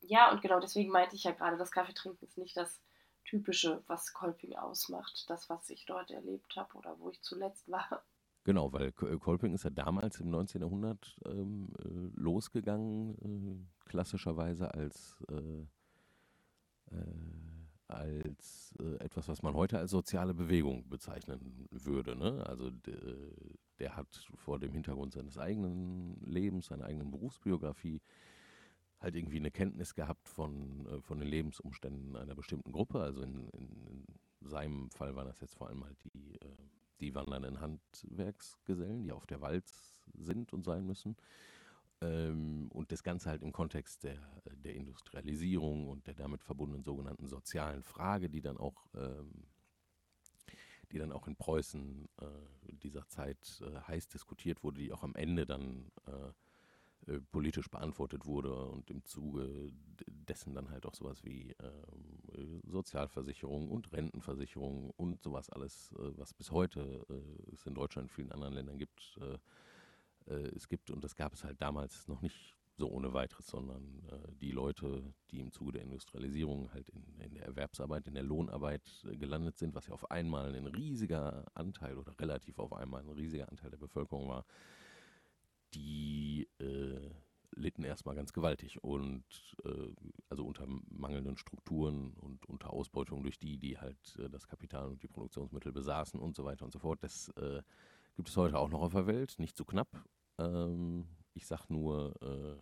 ja, 0.00 0.30
und 0.32 0.40
genau 0.42 0.60
deswegen 0.60 0.90
meinte 0.90 1.16
ich 1.16 1.24
ja 1.24 1.32
gerade, 1.32 1.56
das 1.58 1.70
Kaffeetrinken 1.70 2.26
ist 2.26 2.38
nicht 2.38 2.56
das 2.56 2.80
Typische, 3.24 3.82
was 3.86 4.12
Kolping 4.12 4.56
ausmacht, 4.56 5.24
das, 5.28 5.48
was 5.48 5.68
ich 5.70 5.84
dort 5.86 6.10
erlebt 6.10 6.56
habe 6.56 6.74
oder 6.76 6.98
wo 6.98 7.10
ich 7.10 7.20
zuletzt 7.20 7.70
war. 7.70 8.02
Genau, 8.44 8.72
weil 8.72 8.88
äh, 8.88 9.18
Kolping 9.18 9.54
ist 9.54 9.64
ja 9.64 9.70
damals 9.70 10.20
im 10.20 10.30
19. 10.30 10.62
Jahrhundert 10.62 11.16
ähm, 11.26 11.68
äh, 11.78 12.20
losgegangen, 12.20 13.16
äh, 13.22 13.88
klassischerweise 13.88 14.74
als, 14.74 15.22
äh, 15.30 16.96
äh 16.96 17.04
als 17.86 18.74
äh, 18.80 19.04
etwas, 19.04 19.28
was 19.28 19.42
man 19.42 19.54
heute 19.54 19.78
als 19.78 19.90
soziale 19.90 20.32
Bewegung 20.32 20.88
bezeichnen 20.88 21.68
würde. 21.70 22.16
Ne? 22.16 22.44
Also 22.46 22.70
de, 22.70 22.96
der 23.78 23.96
hat 23.96 24.08
vor 24.34 24.58
dem 24.58 24.72
Hintergrund 24.72 25.12
seines 25.12 25.36
eigenen 25.36 26.18
Lebens, 26.24 26.66
seiner 26.66 26.86
eigenen 26.86 27.10
Berufsbiografie, 27.10 28.00
halt 28.98 29.14
irgendwie 29.14 29.36
eine 29.36 29.50
Kenntnis 29.50 29.94
gehabt 29.94 30.26
von, 30.28 30.88
von 31.02 31.18
den 31.18 31.28
Lebensumständen 31.28 32.16
einer 32.16 32.34
bestimmten 32.34 32.72
Gruppe. 32.72 33.00
Also 33.00 33.20
in, 33.20 33.48
in, 33.50 34.06
in 34.40 34.48
seinem 34.48 34.90
Fall 34.90 35.14
waren 35.14 35.26
das 35.26 35.40
jetzt 35.40 35.56
vor 35.56 35.68
allem 35.68 35.84
halt 35.84 35.98
die, 36.04 36.38
die 37.00 37.14
wandernden 37.14 37.60
Handwerksgesellen, 37.60 39.02
die 39.02 39.12
auf 39.12 39.26
der 39.26 39.40
Walz 39.40 39.98
sind 40.14 40.52
und 40.52 40.64
sein 40.64 40.86
müssen. 40.86 41.16
Ähm, 42.00 42.68
und 42.72 42.92
das 42.92 43.02
Ganze 43.02 43.30
halt 43.30 43.42
im 43.42 43.52
Kontext 43.52 44.04
der, 44.04 44.18
der 44.56 44.74
Industrialisierung 44.74 45.88
und 45.88 46.06
der 46.06 46.14
damit 46.14 46.42
verbundenen 46.42 46.84
sogenannten 46.84 47.28
sozialen 47.28 47.82
Frage, 47.82 48.28
die 48.28 48.40
dann 48.40 48.56
auch 48.56 48.86
ähm, 48.94 49.46
die 50.92 50.98
dann 50.98 51.12
auch 51.12 51.26
in 51.26 51.36
Preußen 51.36 52.08
äh, 52.20 52.72
dieser 52.82 53.08
Zeit 53.08 53.62
äh, 53.62 53.80
heiß 53.88 54.08
diskutiert 54.08 54.62
wurde, 54.62 54.80
die 54.80 54.92
auch 54.92 55.02
am 55.02 55.14
Ende 55.14 55.46
dann 55.46 55.90
äh, 56.06 56.32
äh, 57.06 57.18
politisch 57.32 57.68
beantwortet 57.68 58.26
wurde 58.26 58.54
und 58.54 58.90
im 58.90 59.04
Zuge 59.04 59.72
dessen 60.06 60.54
dann 60.54 60.70
halt 60.70 60.86
auch 60.86 60.94
sowas 60.94 61.24
wie 61.24 61.54
ähm, 61.60 62.60
Sozialversicherung 62.64 63.70
und 63.70 63.92
Rentenversicherung 63.92 64.90
und 64.90 65.20
sowas 65.22 65.50
alles, 65.50 65.92
äh, 65.98 66.16
was 66.16 66.32
bis 66.32 66.52
heute 66.52 67.04
äh, 67.08 67.52
es 67.52 67.66
in 67.66 67.74
Deutschland 67.74 68.08
und 68.08 68.14
vielen 68.14 68.32
anderen 68.32 68.54
Ländern 68.54 68.78
gibt, 68.78 69.18
äh, 69.20 70.32
äh, 70.32 70.48
es 70.54 70.68
gibt. 70.68 70.90
Und 70.90 71.02
das 71.02 71.16
gab 71.16 71.32
es 71.32 71.42
halt 71.42 71.60
damals 71.60 72.06
noch 72.06 72.22
nicht 72.22 72.54
so 72.76 72.88
ohne 72.88 73.12
weiteres, 73.12 73.46
sondern 73.46 74.02
äh, 74.08 74.32
die 74.40 74.52
Leute, 74.52 75.12
die 75.30 75.40
im 75.40 75.50
Zuge 75.50 75.72
der 75.72 75.82
Industrialisierung 75.82 76.72
halt 76.72 76.88
in, 76.90 77.20
in 77.20 77.34
der 77.34 77.46
Erwerbsarbeit, 77.46 78.06
in 78.06 78.14
der 78.14 78.22
Lohnarbeit 78.22 78.82
gelandet 79.18 79.58
sind, 79.58 79.74
was 79.74 79.88
ja 79.88 79.94
auf 79.94 80.10
einmal 80.10 80.54
ein 80.54 80.66
riesiger 80.68 81.44
Anteil 81.54 81.98
oder 81.98 82.18
relativ 82.20 82.58
auf 82.58 82.72
einmal 82.72 83.02
ein 83.02 83.10
riesiger 83.10 83.48
Anteil 83.48 83.70
der 83.70 83.78
Bevölkerung 83.78 84.28
war, 84.28 84.46
die 85.74 86.48
äh, 86.58 87.10
litten 87.54 87.84
erstmal 87.84 88.14
ganz 88.14 88.32
gewaltig 88.32 88.82
und 88.82 89.24
äh, 89.64 89.92
also 90.28 90.44
unter 90.44 90.66
mangelnden 90.88 91.36
Strukturen 91.36 92.14
und 92.14 92.46
unter 92.46 92.72
Ausbeutung 92.72 93.22
durch 93.22 93.38
die, 93.38 93.58
die 93.58 93.78
halt 93.78 94.16
äh, 94.18 94.28
das 94.28 94.46
Kapital 94.46 94.88
und 94.88 95.02
die 95.02 95.08
Produktionsmittel 95.08 95.72
besaßen 95.72 96.18
und 96.18 96.34
so 96.34 96.44
weiter 96.44 96.64
und 96.64 96.72
so 96.72 96.78
fort. 96.78 97.02
Das 97.02 97.28
äh, 97.36 97.62
gibt 98.16 98.28
es 98.28 98.36
heute 98.36 98.58
auch 98.58 98.70
noch 98.70 98.82
auf 98.82 98.92
der 98.92 99.06
Welt, 99.06 99.36
nicht 99.38 99.56
zu 99.56 99.62
so 99.62 99.66
knapp. 99.66 100.04
Ähm, 100.38 101.06
ich 101.34 101.46
sag 101.46 101.68
nur 101.68 102.14
äh, 102.22 102.56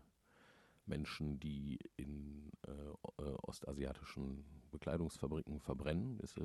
Menschen, 0.87 1.39
die 1.39 1.79
in 1.97 2.51
äh, 2.67 3.23
ostasiatischen 3.43 4.45
Bekleidungsfabriken 4.71 5.61
verbrennen, 5.61 6.19
ist, 6.21 6.37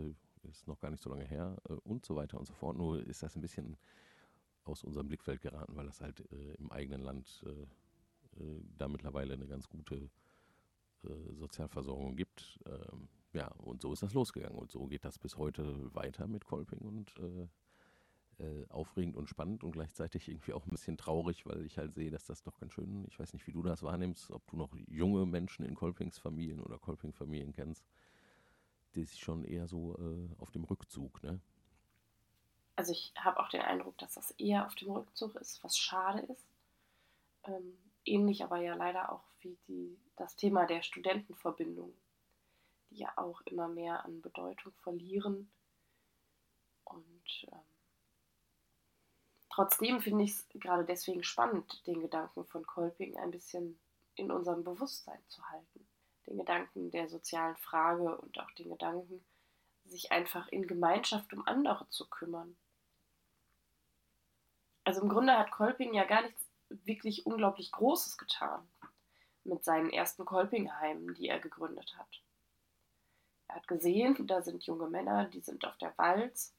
ist 0.44 0.68
noch 0.68 0.80
gar 0.80 0.92
nicht 0.92 1.02
so 1.02 1.10
lange 1.10 1.26
her 1.26 1.58
und 1.84 2.06
so 2.06 2.16
weiter 2.16 2.38
und 2.38 2.46
so 2.46 2.54
fort. 2.54 2.78
Nur 2.78 3.06
ist 3.06 3.24
das 3.24 3.36
ein 3.36 3.42
bisschen 3.42 3.78
aus 4.68 4.84
unserem 4.84 5.08
Blickfeld 5.08 5.42
geraten, 5.42 5.76
weil 5.76 5.86
das 5.86 6.02
halt 6.02 6.20
äh, 6.32 6.54
im 6.56 6.72
eigenen 6.72 7.02
Land 7.02 7.44
äh, 7.46 8.42
äh, 8.42 8.62
da 8.78 8.88
mittlerweile 8.88 9.34
eine 9.34 9.48
ganz 9.48 9.70
gute 9.70 10.10
äh, 11.04 11.34
Sozialversorgung 11.34 12.16
gibt. 12.16 12.60
Ähm, 12.66 13.08
ja, 13.34 13.48
und 13.58 13.82
so 13.82 13.92
ist 13.94 14.04
das 14.04 14.14
losgegangen 14.14 14.58
und 14.58 14.72
so 14.72 14.88
geht 14.88 15.04
das 15.04 15.20
bis 15.20 15.38
heute 15.38 15.94
weiter 15.94 16.28
mit 16.28 16.46
Kolping 16.46 16.80
und 16.80 17.14
äh, 17.20 17.48
äh, 18.44 18.66
aufregend 18.70 19.16
und 19.16 19.30
spannend 19.30 19.64
und 19.64 19.72
gleichzeitig 19.72 20.28
irgendwie 20.30 20.54
auch 20.54 20.66
ein 20.66 20.72
bisschen 20.72 20.98
traurig, 20.98 21.46
weil 21.46 21.66
ich 21.66 21.78
halt 21.78 21.94
sehe, 21.94 22.12
dass 22.12 22.26
das 22.26 22.44
doch 22.44 22.58
ganz 22.58 22.74
schön, 22.74 23.06
ich 23.08 23.20
weiß 23.20 23.34
nicht, 23.34 23.48
wie 23.48 23.52
du 23.54 23.62
das 23.62 23.84
wahrnimmst, 23.84 24.32
ob 24.32 24.46
du 24.48 24.58
noch 24.58 24.76
junge 24.88 25.26
Menschen 25.26 25.66
in 25.66 25.76
Kolpings 25.76 26.18
Familien 26.18 26.62
oder 26.62 26.78
Kolping-Familien 26.78 27.54
kennst, 27.54 27.86
die 28.96 29.04
sich 29.04 29.20
schon 29.20 29.44
eher 29.44 29.68
so 29.68 29.98
auf 30.38 30.52
dem 30.52 30.64
Rückzug, 30.64 31.24
ne? 31.24 31.40
Also 32.76 32.92
ich 32.92 33.14
habe 33.18 33.40
auch 33.40 33.50
den 33.50 33.62
Eindruck, 33.62 33.98
dass 33.98 34.16
das 34.16 34.32
eher 34.32 34.66
auf 34.66 34.76
dem 34.76 34.92
Rückzug 34.92 35.36
ist, 35.36 35.64
was 35.64 35.78
schade 35.78 36.20
ist. 36.22 36.46
Ähm, 37.44 37.78
ähnlich 38.04 38.44
aber 38.44 38.60
ja 38.60 38.76
leider 38.76 39.12
auch 39.12 39.24
wie 39.40 39.58
die, 39.68 39.98
das 40.18 40.36
Thema 40.36 40.66
der 40.66 40.82
Studentenverbindung, 40.82 41.94
die 42.90 42.98
ja 42.98 43.14
auch 43.16 43.42
immer 43.42 43.68
mehr 43.68 44.04
an 44.04 44.22
Bedeutung 44.22 44.74
verlieren. 44.84 45.52
Und 46.84 47.48
ähm, 47.52 47.60
trotzdem 49.50 50.02
finde 50.02 50.26
ich 50.26 50.32
es 50.32 50.50
gerade 50.50 50.86
deswegen 50.86 51.24
spannend, 51.24 51.86
den 51.88 52.02
Gedanken 52.02 52.46
von 52.46 52.66
Kolping 52.66 53.18
ein 53.18 53.32
bisschen 53.32 53.80
in 54.16 54.32
unserem 54.32 54.64
Bewusstsein 54.64 55.20
zu 55.28 55.44
halten. 55.50 55.88
Den 56.28 56.38
Gedanken 56.38 56.92
der 56.92 57.08
sozialen 57.08 57.56
Frage 57.58 58.18
und 58.18 58.40
auch 58.40 58.52
den 58.52 58.70
Gedanken, 58.70 59.24
sich 59.86 60.12
einfach 60.12 60.48
in 60.48 60.66
Gemeinschaft 60.66 61.32
um 61.34 61.46
andere 61.46 61.88
zu 61.90 62.10
kümmern 62.10 62.58
also 64.86 65.02
im 65.02 65.10
Grunde 65.10 65.38
hat 65.38 65.52
Kolping 65.52 65.94
ja 65.94 66.06
gar 66.06 66.22
nichts 66.22 66.48
wirklich 66.70 67.26
unglaublich 67.26 67.72
Großes 67.72 68.18
getan 68.18 68.68
mit 69.44 69.64
seinen 69.64 69.92
ersten 69.92 70.26
Kolpingheimen, 70.26 71.14
die 71.16 71.28
er 71.28 71.40
gegründet 71.40 71.96
hat. 71.98 72.22
Er 73.48 73.56
hat 73.56 73.68
gesehen, 73.68 74.28
da 74.28 74.42
sind 74.42 74.64
junge 74.64 74.88
Männer, 74.88 75.26
die 75.26 75.42
sind 75.42 75.66
auf 75.66 75.78
der 75.78 75.94
Walz, 75.98 76.54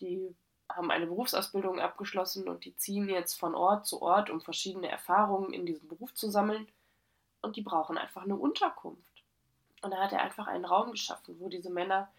die 0.00 0.34
haben 0.68 0.90
eine 0.90 1.06
Berufsausbildung 1.06 1.80
abgeschlossen 1.80 2.48
und 2.48 2.64
die 2.64 2.76
ziehen 2.76 3.08
jetzt 3.08 3.34
von 3.34 3.54
Ort 3.54 3.86
zu 3.86 4.02
Ort, 4.02 4.30
um 4.30 4.40
verschiedene 4.40 4.88
Erfahrungen 4.88 5.52
in 5.52 5.64
diesem 5.64 5.88
Beruf 5.88 6.12
zu 6.14 6.28
sammeln 6.28 6.68
und 7.40 7.56
die 7.56 7.62
brauchen 7.62 7.98
einfach 7.98 8.24
eine 8.24 8.36
Unterkunft. 8.36 9.24
Und 9.82 9.92
da 9.92 9.98
hat 9.98 10.12
er 10.12 10.22
einfach 10.22 10.46
einen 10.46 10.64
Raum 10.64 10.90
geschaffen, 10.90 11.38
wo 11.38 11.48
diese 11.48 11.70
Männer 11.70 12.10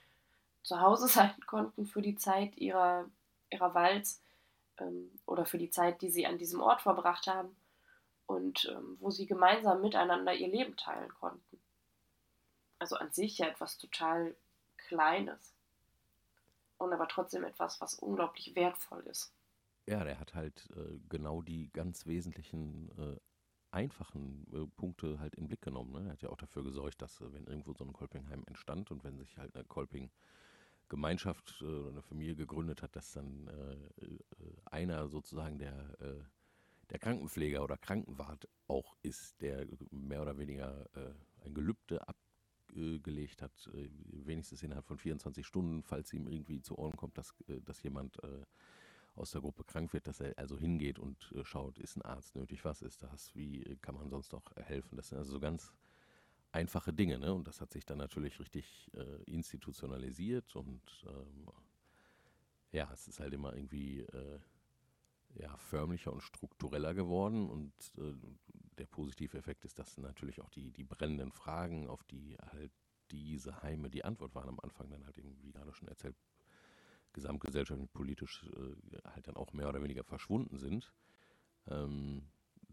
zu 0.64 0.80
Hause 0.80 1.08
sein 1.08 1.36
konnten 1.46 1.86
für 1.86 2.02
die 2.02 2.16
Zeit 2.16 2.58
ihrer, 2.58 3.06
ihrer 3.50 3.74
Walz 3.74 4.22
ähm, 4.80 5.12
oder 5.26 5.46
für 5.46 5.58
die 5.58 5.70
Zeit, 5.70 6.02
die 6.02 6.10
sie 6.10 6.26
an 6.26 6.38
diesem 6.38 6.62
Ort 6.62 6.82
verbracht 6.82 7.28
haben 7.28 7.56
und 8.26 8.66
ähm, 8.66 8.98
wo 9.00 9.10
sie 9.10 9.26
gemeinsam 9.26 9.82
miteinander 9.82 10.34
ihr 10.34 10.48
Leben 10.48 10.76
teilen 10.78 11.14
konnten. 11.20 11.60
Also 12.80 12.96
an 12.96 13.12
sich 13.12 13.38
ja 13.40 13.48
etwas 13.48 13.78
total 13.78 14.36
Kleines 14.78 15.54
und 16.78 16.94
aber 16.94 17.08
trotzdem 17.08 17.44
etwas, 17.44 17.82
was 17.82 17.96
unglaublich 17.96 18.56
wertvoll 18.56 19.02
ist. 19.08 19.34
Ja, 19.88 20.04
der 20.04 20.20
hat 20.20 20.36
halt 20.36 20.70
äh, 20.76 21.00
genau 21.10 21.42
die 21.42 21.72
ganz 21.72 22.06
wesentlichen 22.06 22.92
äh, 22.98 23.20
einfachen 23.72 24.46
äh, 24.54 24.68
Punkte 24.76 25.20
halt 25.20 25.36
in 25.36 25.48
Blick 25.48 25.62
genommen. 25.62 25.92
Ne? 25.92 26.06
Er 26.08 26.14
hat 26.14 26.22
ja 26.22 26.30
auch 26.30 26.38
dafür 26.38 26.64
gesorgt, 26.64 27.02
dass 27.02 27.22
äh, 27.22 27.34
wenn 27.34 27.48
irgendwo 27.48 27.74
so 27.74 27.84
ein 27.84 27.94
Kolpingheim 27.94 28.44
entstand 28.48 28.92
und 28.92 29.04
wenn 29.04 29.18
sich 29.18 29.38
halt 29.38 29.56
eine 29.56 29.66
Kolping 29.66 30.12
Gemeinschaft 30.90 31.58
äh, 31.62 31.66
oder 31.66 31.90
eine 31.90 32.02
Familie 32.02 32.36
gegründet 32.36 32.82
hat, 32.82 32.96
dass 32.96 33.12
dann 33.14 33.48
äh, 33.48 34.06
äh, 34.06 34.20
einer 34.66 35.08
sozusagen 35.08 35.60
der, 35.60 35.98
der 36.90 37.00
Krankenpfleger 37.00 37.64
oder 37.64 37.78
Krankenwart 37.78 38.48
auch 38.68 38.96
ist, 39.02 39.42
der 39.42 39.66
mehr 39.92 40.22
oder 40.22 40.38
weniger 40.38 40.90
ein 41.44 41.54
Gelübde 41.54 42.06
abgelegt 42.08 43.42
hat, 43.42 43.70
wenigstens 43.74 44.64
innerhalb 44.64 44.86
von 44.86 44.98
24 44.98 45.46
Stunden, 45.46 45.84
falls 45.84 46.12
ihm 46.14 46.28
irgendwie 46.28 46.62
zu 46.62 46.78
Ohren 46.78 46.96
kommt, 46.96 47.18
dass, 47.18 47.34
dass 47.64 47.82
jemand 47.84 48.18
aus 49.16 49.32
der 49.32 49.42
Gruppe 49.42 49.64
krank 49.64 49.94
wird, 49.94 50.08
dass 50.08 50.20
er 50.20 50.38
also 50.38 50.58
hingeht 50.58 51.00
und 51.00 51.34
schaut, 51.44 51.80
ist 51.80 51.96
ein 51.96 52.04
Arzt 52.04 52.36
nötig, 52.36 52.66
was 52.66 52.82
ist 52.82 53.04
das, 53.04 53.34
wie 53.36 53.78
kann 53.82 53.96
man 53.96 54.10
sonst 54.10 54.34
auch 54.34 54.52
helfen. 54.56 54.98
Das 54.98 55.10
sind 55.10 55.18
also 55.18 55.32
so 55.32 55.40
ganz 55.40 55.74
einfache 56.58 56.92
Dinge. 56.92 57.20
Ne? 57.20 57.34
Und 57.34 57.48
das 57.48 57.62
hat 57.62 57.72
sich 57.72 57.86
dann 57.86 58.00
natürlich 58.00 58.40
richtig 58.40 58.90
äh, 58.94 59.24
institutionalisiert 59.32 60.56
und 60.56 60.82
ähm, 61.08 61.48
ja, 62.72 62.90
es 62.92 63.08
ist 63.08 63.20
halt 63.20 63.34
immer 63.34 63.56
irgendwie 63.56 64.02
äh, 64.02 64.40
ja, 65.36 65.56
förmlicher 65.58 66.12
und 66.12 66.22
struktureller 66.22 66.94
geworden 66.94 67.50
und 67.50 67.74
äh, 67.98 68.14
der 68.78 68.88
positive 68.88 69.38
Effekt 69.38 69.66
ist, 69.66 69.80
dass 69.80 69.98
natürlich 69.98 70.42
auch 70.42 70.50
die, 70.50 70.72
die 70.72 70.84
brennenden 70.84 71.32
Fragen, 71.32 71.88
auf 71.88 72.04
die 72.04 72.36
halt 72.52 72.72
diese 73.12 73.62
Heime 73.62 73.90
die 73.90 74.04
Antwort 74.04 74.36
waren 74.36 74.50
am 74.50 74.60
Anfang, 74.60 74.90
dann 74.90 75.06
halt 75.06 75.18
eben, 75.18 75.38
wie 75.42 75.52
gerade 75.52 75.74
schon 75.74 75.88
erzählt, 75.88 76.16
gesamtgesellschaftlich 77.14 77.92
politisch 77.94 78.46
äh, 78.56 78.98
halt 79.10 79.28
dann 79.28 79.38
auch 79.38 79.54
mehr 79.54 79.70
oder 79.70 79.82
weniger 79.82 80.04
verschwunden 80.04 80.58
sind. 80.58 80.92
Ähm, 81.68 82.28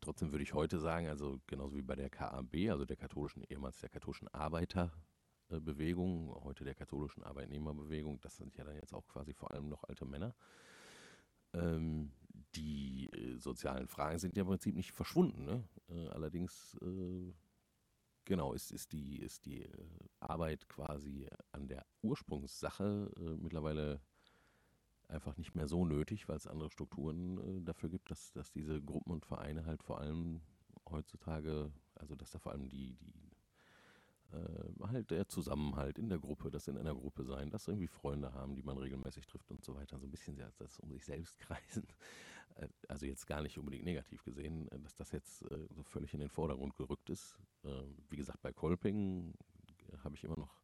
trotzdem 0.05 0.33
würde 0.33 0.43
ich 0.43 0.55
heute 0.55 0.79
sagen, 0.79 1.09
also 1.09 1.41
genauso 1.47 1.77
wie 1.77 1.83
bei 1.83 1.97
der 1.97 2.11
KAB, 2.11 2.71
also 2.71 2.85
der 2.85 2.97
katholischen, 2.97 3.43
ehemals 3.45 3.81
der 3.81 3.89
katholischen 3.89 4.29
Arbeiterbewegung, 4.29 6.35
heute 6.45 6.65
der 6.65 6.75
katholischen 6.75 7.23
Arbeitnehmerbewegung, 7.23 8.21
das 8.21 8.37
sind 8.37 8.57
ja 8.57 8.65
dann 8.65 8.77
jetzt 8.77 8.95
auch 8.95 9.07
quasi 9.07 9.33
vor 9.33 9.51
allem 9.51 9.69
noch 9.69 9.85
alte 9.85 10.05
Männer. 10.05 10.35
Ähm, 11.53 12.13
die 12.55 13.09
äh, 13.13 13.39
sozialen 13.39 13.89
Fragen 13.89 14.19
sind 14.19 14.37
ja 14.37 14.43
im 14.43 14.49
Prinzip 14.49 14.75
nicht 14.75 14.93
verschwunden. 14.93 15.45
Ne? 15.45 15.69
Äh, 15.89 16.09
allerdings, 16.09 16.77
äh, 16.83 17.33
genau, 18.25 18.53
ist, 18.53 18.71
ist 18.71 18.93
die, 18.93 19.21
ist 19.21 19.47
die 19.47 19.63
äh, 19.63 19.69
Arbeit 20.21 20.69
quasi 20.69 21.29
an 21.53 21.69
der 21.69 21.87
Ursprungssache 22.03 23.11
äh, 23.17 23.37
mittlerweile 23.37 24.01
einfach 25.09 25.37
nicht 25.37 25.55
mehr 25.55 25.69
so 25.69 25.85
nötig, 25.85 26.29
weil 26.29 26.37
es 26.37 26.47
andere 26.47 26.71
Strukturen 26.71 27.39
äh, 27.39 27.63
dafür 27.63 27.89
gibt, 27.89 28.11
dass, 28.11 28.33
dass 28.33 28.51
diese 28.51 28.81
Gruppen 28.81 29.13
und 29.13 29.27
Vereine 29.27 29.67
halt 29.67 29.83
vor 29.83 30.01
allem 30.01 30.41
heutzutage, 30.89 31.73
also 31.95 32.15
dass 32.15 32.31
da 32.31 32.39
vor 32.39 32.53
allem 32.53 32.69
die, 32.69 32.97
die 32.97 33.25
äh, 34.33 34.87
halt 34.89 35.11
der 35.11 35.29
Zusammenhalt 35.29 35.99
in 35.99 36.09
der 36.09 36.19
Gruppe, 36.19 36.51
das 36.51 36.69
in 36.69 36.79
einer 36.79 36.95
Gruppe 36.95 37.25
sein, 37.25 37.51
dass 37.51 37.69
irgendwie 37.69 37.87
Freunde 37.87 38.33
haben, 38.33 38.55
die 38.55 38.63
man 38.63 38.79
regelmäßig 38.79 39.27
trifft 39.27 39.51
und 39.51 39.65
so 39.65 39.75
weiter, 39.75 39.99
so 39.99 40.07
ein 40.07 40.11
bisschen 40.11 40.37
das 40.59 40.81
um 40.81 40.93
sich 40.93 41.05
selbst 41.05 41.39
kreisen. 41.41 41.87
Äh, 42.57 42.69
also 42.89 43.07
jetzt 43.07 43.27
gar 43.27 43.43
nicht 43.43 43.59
unbedingt 43.59 43.85
negativ 43.85 44.23
gesehen, 44.25 44.69
äh, 44.69 44.79
dass 44.81 44.95
das 44.95 45.13
jetzt 45.13 45.43
äh, 45.51 45.67
so 45.71 45.83
völlig 45.83 46.15
in 46.15 46.21
den 46.21 46.31
Vordergrund 46.31 46.77
gerückt 46.77 47.11
ist. 47.11 47.39
Ähm, 47.65 47.97
wie 48.11 48.17
gesagt, 48.17 48.43
bei 48.43 48.53
Kolping 48.53 49.35
habe 50.03 50.17
ich 50.17 50.25
immer 50.25 50.39
noch 50.39 50.64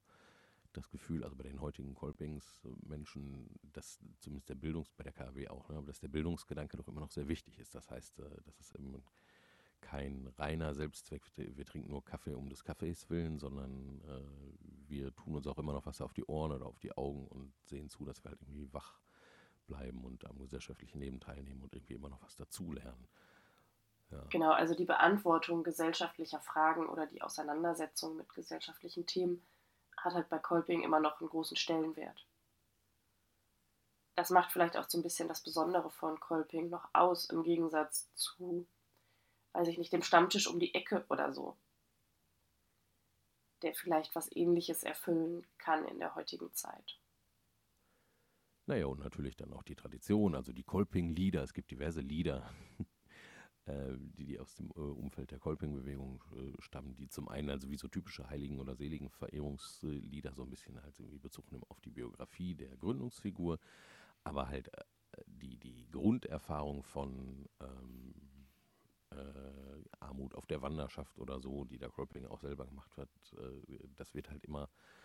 das 0.73 0.89
Gefühl, 0.91 1.25
also 1.25 1.37
bei 1.37 1.45
den 1.45 1.61
heutigen 1.61 1.95
Kolpings-Menschen, 1.95 3.59
dass 3.73 3.99
zumindest 4.21 4.49
der 4.49 4.55
Bildungs, 4.55 4.91
bei 4.97 5.05
der 5.05 5.12
KW 5.12 5.49
auch, 5.49 5.69
ne, 5.69 5.83
dass 5.85 6.00
der 6.00 6.09
Bildungsgedanke 6.09 6.77
doch 6.77 6.89
immer 6.89 7.00
noch 7.00 7.11
sehr 7.11 7.29
wichtig 7.29 7.59
ist. 7.59 7.75
Das 7.75 7.91
heißt, 7.91 8.21
äh, 8.21 8.43
dass 8.45 8.61
es 8.61 8.75
eben 8.75 9.03
kein 9.81 10.29
reiner 10.39 10.75
Selbstzweck, 10.75 11.23
wir 11.37 11.65
trinken 11.65 11.91
nur 11.91 12.05
Kaffee 12.05 12.35
um 12.35 12.49
des 12.49 12.65
Kaffees 12.65 13.09
willen, 13.09 13.39
sondern 13.39 14.00
äh, 14.07 14.89
wir 14.89 15.15
tun 15.15 15.37
uns 15.37 15.47
auch 15.47 15.59
immer 15.59 15.73
noch 15.73 15.87
was 15.87 16.00
auf 16.00 16.12
die 16.12 16.25
Ohren 16.27 16.53
oder 16.53 16.67
auf 16.67 16.79
die 16.79 16.97
Augen 16.97 17.27
und 17.29 17.53
sehen 17.65 17.89
zu, 17.89 18.05
dass 18.05 18.23
wir 18.23 18.31
halt 18.31 18.43
irgendwie 18.43 18.73
wach 18.73 19.00
bleiben 19.67 20.05
und 20.05 20.25
am 20.27 20.39
gesellschaftlichen 20.39 21.00
Leben 21.00 21.21
teilnehmen 21.21 21.62
und 21.62 21.75
irgendwie 21.75 21.95
immer 21.95 22.09
noch 22.09 22.23
was 22.23 22.37
dazulernen. 22.37 23.09
Ja. 24.11 24.25
Genau, 24.31 24.50
also 24.50 24.75
die 24.75 24.85
Beantwortung 24.85 25.62
gesellschaftlicher 25.62 26.41
Fragen 26.41 26.87
oder 26.87 27.07
die 27.07 27.23
Auseinandersetzung 27.23 28.17
mit 28.17 28.35
gesellschaftlichen 28.35 29.07
Themen 29.07 29.43
hat 30.04 30.14
halt 30.14 30.28
bei 30.28 30.38
Kolping 30.38 30.83
immer 30.83 31.00
noch 31.00 31.21
einen 31.21 31.30
großen 31.30 31.57
Stellenwert. 31.57 32.26
Das 34.16 34.30
macht 34.30 34.52
vielleicht 34.52 34.76
auch 34.76 34.88
so 34.88 34.99
ein 34.99 35.02
bisschen 35.02 35.28
das 35.28 35.42
Besondere 35.42 35.90
von 35.90 36.21
Kolping 36.21 36.69
noch 36.69 36.88
aus, 36.92 37.30
im 37.30 37.42
Gegensatz 37.42 38.12
zu, 38.14 38.66
weiß 39.52 39.69
ich 39.69 39.78
nicht, 39.78 39.92
dem 39.92 40.02
Stammtisch 40.02 40.47
um 40.47 40.61
die 40.61 40.75
Ecke 40.75 41.04
oder 41.09 41.33
so, 41.33 41.57
der 43.62 43.75
vielleicht 43.75 44.14
was 44.14 44.35
Ähnliches 44.35 44.83
erfüllen 44.83 45.47
kann 45.59 45.87
in 45.87 45.99
der 45.99 46.14
heutigen 46.14 46.52
Zeit. 46.54 46.99
Naja, 48.66 48.87
und 48.87 49.00
natürlich 49.00 49.37
dann 49.37 49.52
auch 49.52 49.62
die 49.62 49.75
Tradition, 49.75 50.35
also 50.35 50.52
die 50.52 50.64
Kolping-Lieder. 50.64 51.42
Es 51.42 51.52
gibt 51.52 51.71
diverse 51.71 52.00
Lieder, 52.00 52.52
die, 54.17 54.25
die 54.25 54.39
aus 54.39 54.55
dem 54.55 54.71
äh, 54.77 54.81
Umfeld 54.81 55.31
der 55.31 55.39
Kolping-Bewegung 55.39 56.23
äh, 56.33 56.62
stammen, 56.62 56.95
die 56.95 57.09
zum 57.09 57.29
einen 57.29 57.50
also 57.50 57.71
wie 57.71 57.77
so 57.77 57.89
typische 57.89 58.29
Heiligen- 58.29 58.61
oder 58.61 58.77
Seligen-Verehrungslieder 58.77 60.35
so 60.35 60.43
ein 60.43 60.50
bisschen 60.50 60.81
halt 60.83 60.99
irgendwie 60.99 61.19
Bezug 61.19 61.50
nehmen 61.50 61.65
auf 61.69 61.81
die 61.81 61.91
Biografie 61.91 62.55
der 62.55 62.77
Gründungsfigur, 62.77 63.59
aber 64.25 64.49
halt 64.49 64.69
äh, 64.77 64.85
die, 65.26 65.56
die 65.56 65.89
Grunderfahrung 65.91 66.83
von 66.83 67.49
ähm, 67.61 68.15
äh, 69.11 69.83
Armut 70.00 70.35
auf 70.35 70.47
der 70.47 70.63
Wanderschaft 70.63 71.19
oder 71.19 71.41
so, 71.41 71.65
die 71.65 71.78
der 71.78 71.91
Kolping 71.91 72.26
auch 72.26 72.41
selber 72.41 72.67
gemacht 72.67 72.97
hat, 72.97 73.11
äh, 73.37 73.78
das 73.97 74.15
wird 74.15 74.30
halt 74.30 74.45
immer 74.45 74.65
äh, 74.65 75.00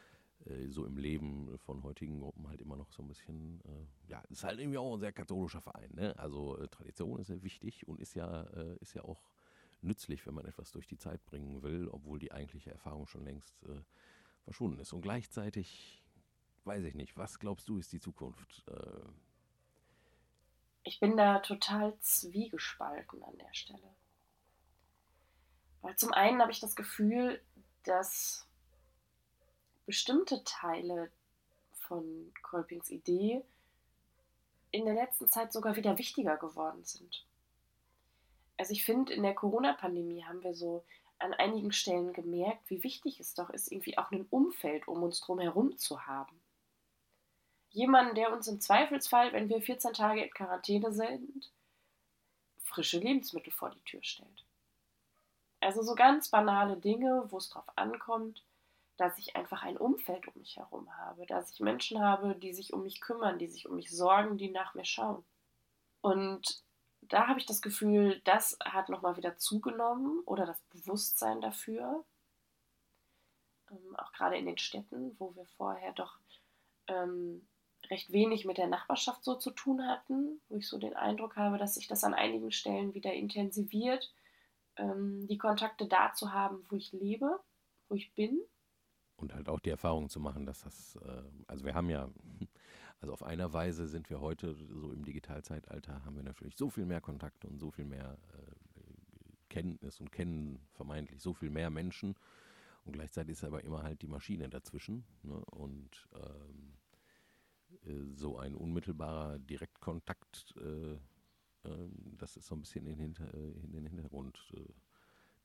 so 0.70 0.86
im 0.86 0.98
Leben 0.98 1.58
von 1.60 1.84
heutigen 1.84 2.20
Gruppen 2.20 2.48
halt 2.48 2.62
immer 2.62 2.76
noch 2.76 2.92
so 2.92 3.02
ein 3.02 3.08
bisschen, 3.08 3.62
äh, 3.62 4.12
ja, 4.12 4.22
ist 4.30 4.44
halt 4.44 4.60
irgendwie 4.60 4.78
auch 4.78 4.94
ein 4.94 5.00
sehr 5.00 5.12
katholischer 5.12 5.62
Verein. 5.62 5.90
Ne? 5.94 6.18
Also 6.20 6.58
äh, 6.58 6.68
Tradition 6.68 7.20
ist 7.20 7.28
sehr 7.28 7.42
wichtig 7.42 7.88
und 7.88 8.00
ist 8.00 8.14
ja, 8.16 8.44
äh, 8.44 8.78
ist 8.80 8.94
ja 8.94 9.04
auch 9.04 9.30
nützlich, 9.82 10.26
wenn 10.28 10.34
man 10.34 10.46
etwas 10.46 10.72
durch 10.72 10.88
die 10.88 10.98
Zeit 10.98 11.26
bringen 11.26 11.64
will, 11.64 11.88
obwohl 11.88 12.20
die 12.20 12.32
eigentliche 12.32 12.72
Erfahrung 12.72 13.08
schon 13.08 13.24
längst 13.24 13.64
äh, 13.64 13.82
verschwunden 14.44 14.80
ist. 14.80 14.94
Und 14.94 15.02
gleichzeitig, 15.02 16.04
weiß 16.66 16.84
ich 16.84 16.96
nicht, 16.96 17.18
was 17.18 17.40
glaubst 17.40 17.68
du 17.68 17.78
ist 17.78 17.92
die 17.92 18.00
Zukunft? 18.00 18.64
Äh, 18.68 19.10
ich 20.84 21.00
bin 21.00 21.18
da 21.18 21.40
total 21.40 21.98
zwiegespalten 22.00 23.24
an 23.24 23.38
der 23.38 23.54
Stelle. 23.54 23.96
Weil 25.82 25.96
zum 25.96 26.14
einen 26.14 26.42
habe 26.42 26.52
ich 26.52 26.60
das 26.60 26.76
Gefühl, 26.76 27.42
dass 27.84 28.48
bestimmte 29.86 30.44
Teile 30.44 31.12
von 31.74 32.34
Kolpings 32.42 32.90
Idee 32.90 33.42
in 34.72 34.86
der 34.86 34.96
letzten 34.96 35.30
Zeit 35.30 35.54
sogar 35.54 35.76
wieder 35.76 35.98
wichtiger 35.98 36.38
geworden 36.38 36.84
sind. 36.84 37.24
Also 38.58 38.74
ich 38.74 38.86
finde, 38.86 39.14
in 39.14 39.24
der 39.24 39.34
Corona-Pandemie 39.34 40.24
haben 40.24 40.44
wir 40.44 40.54
so 40.54 40.84
an 41.20 41.34
einigen 41.34 41.72
Stellen 41.72 42.14
gemerkt, 42.14 42.70
wie 42.70 42.84
wichtig 42.84 43.20
es 43.20 43.34
doch 43.34 43.50
ist, 43.50 43.72
irgendwie 43.72 43.98
auch 43.98 44.12
ein 44.12 44.26
Umfeld 44.30 44.88
um 44.88 45.04
uns 45.04 45.22
drum 45.22 45.40
herum 45.40 45.78
zu 45.78 46.06
haben. 46.08 46.42
Jemanden, 47.72 48.16
der 48.16 48.32
uns 48.32 48.48
im 48.48 48.62
Zweifelsfall, 48.62 49.34
wenn 49.34 49.50
wir 49.50 49.62
14 49.62 49.94
Tage 49.94 50.24
in 50.24 50.32
Quarantäne 50.32 50.94
sind, 50.94 51.52
frische 52.64 53.00
Lebensmittel 53.00 53.52
vor 53.52 53.70
die 53.70 53.82
Tür 53.82 54.04
stellt. 54.04 54.46
Also 55.60 55.82
so 55.82 55.96
ganz 55.96 56.30
banale 56.30 56.78
Dinge, 56.78 57.26
wo 57.30 57.38
es 57.38 57.50
drauf 57.50 57.66
ankommt, 57.76 58.44
dass 58.98 59.18
ich 59.18 59.36
einfach 59.36 59.64
ein 59.64 59.78
Umfeld 59.78 60.28
um 60.28 60.34
mich 60.38 60.58
herum 60.58 60.96
habe, 60.98 61.26
dass 61.26 61.52
ich 61.52 61.60
Menschen 61.60 62.02
habe, 62.02 62.36
die 62.36 62.54
sich 62.54 62.74
um 62.74 62.84
mich 62.84 63.02
kümmern, 63.02 63.40
die 63.40 63.48
sich 63.48 63.68
um 63.68 63.76
mich 63.76 63.92
sorgen, 63.92 64.38
die 64.38 64.50
nach 64.50 64.74
mir 64.74 64.86
schauen. 64.86 65.26
Und 66.02 66.64
da 67.02 67.28
habe 67.28 67.40
ich 67.40 67.46
das 67.46 67.62
Gefühl, 67.62 68.22
das 68.24 68.58
hat 68.64 68.90
nochmal 68.90 69.18
wieder 69.18 69.38
zugenommen 69.38 70.22
oder 70.26 70.46
das 70.46 70.62
Bewusstsein 70.72 71.42
dafür, 71.42 72.06
ähm, 73.70 73.96
auch 73.98 74.12
gerade 74.14 74.38
in 74.38 74.46
den 74.46 74.58
Städten, 74.58 75.16
wo 75.20 75.36
wir 75.36 75.46
vorher 75.58 75.92
doch 75.94 76.18
ähm, 76.88 77.48
recht 77.90 78.12
wenig 78.12 78.46
mit 78.46 78.58
der 78.58 78.68
Nachbarschaft 78.68 79.24
so 79.24 79.36
zu 79.36 79.52
tun 79.52 79.88
hatten, 79.88 80.42
wo 80.50 80.56
ich 80.56 80.68
so 80.68 80.78
den 80.78 80.96
Eindruck 80.96 81.36
habe, 81.36 81.58
dass 81.58 81.76
sich 81.76 81.88
das 81.88 82.04
an 82.04 82.14
einigen 82.14 82.52
Stellen 82.52 82.94
wieder 82.94 83.14
intensiviert, 83.14 84.14
ähm, 84.78 85.28
die 85.28 85.38
Kontakte 85.38 85.88
da 85.88 86.14
zu 86.14 86.34
haben, 86.34 86.66
wo 86.70 86.76
ich 86.76 86.92
lebe, 86.92 87.40
wo 87.90 87.96
ich 87.96 88.14
bin 88.14 88.40
und 89.18 89.34
halt 89.34 89.50
auch 89.50 89.60
die 89.60 89.70
Erfahrung 89.70 90.10
zu 90.10 90.20
machen, 90.20 90.46
dass 90.46 90.62
das, 90.62 90.98
äh, 90.98 91.24
also 91.48 91.66
wir 91.66 91.74
haben 91.74 91.90
ja, 91.90 92.10
also 93.00 93.14
auf 93.14 93.24
einer 93.24 93.54
Weise 93.54 93.88
sind 93.88 94.10
wir 94.10 94.22
heute 94.22 94.56
so 94.56 94.92
im 94.92 95.04
Digitalzeitalter, 95.06 96.04
haben 96.06 96.16
wir 96.16 96.24
natürlich 96.24 96.56
so 96.58 96.70
viel 96.70 96.86
mehr 96.86 97.02
Kontakt 97.02 97.46
und 97.46 97.60
so 97.60 97.72
viel 97.72 97.86
mehr 97.86 98.18
äh, 98.34 98.56
Kenntnis 99.50 100.00
und 100.02 100.12
kennen 100.12 100.60
vermeintlich 100.74 101.22
so 101.22 101.34
viel 101.34 101.50
mehr 101.50 101.70
Menschen. 101.70 102.16
Und 102.84 102.94
gleichzeitig 102.94 103.34
ist 103.34 103.44
aber 103.44 103.64
immer 103.64 103.84
halt 103.84 104.02
die 104.02 104.08
Maschine 104.08 104.50
dazwischen. 104.50 105.06
Ne? 105.24 105.44
Und 105.46 106.08
ähm, 106.14 106.74
äh, 107.86 108.16
so 108.16 108.38
ein 108.38 108.56
unmittelbarer 108.56 109.40
Direktkontakt, 109.40 110.54
äh, 110.58 110.94
äh, 110.94 111.90
das 112.18 112.38
ist 112.38 112.48
so 112.48 112.56
ein 112.56 112.62
bisschen 112.62 112.86
in, 112.86 113.00
hinter, 113.00 113.34
äh, 113.34 113.52
in 113.64 113.72
den 113.72 113.86
Hintergrund 113.88 114.38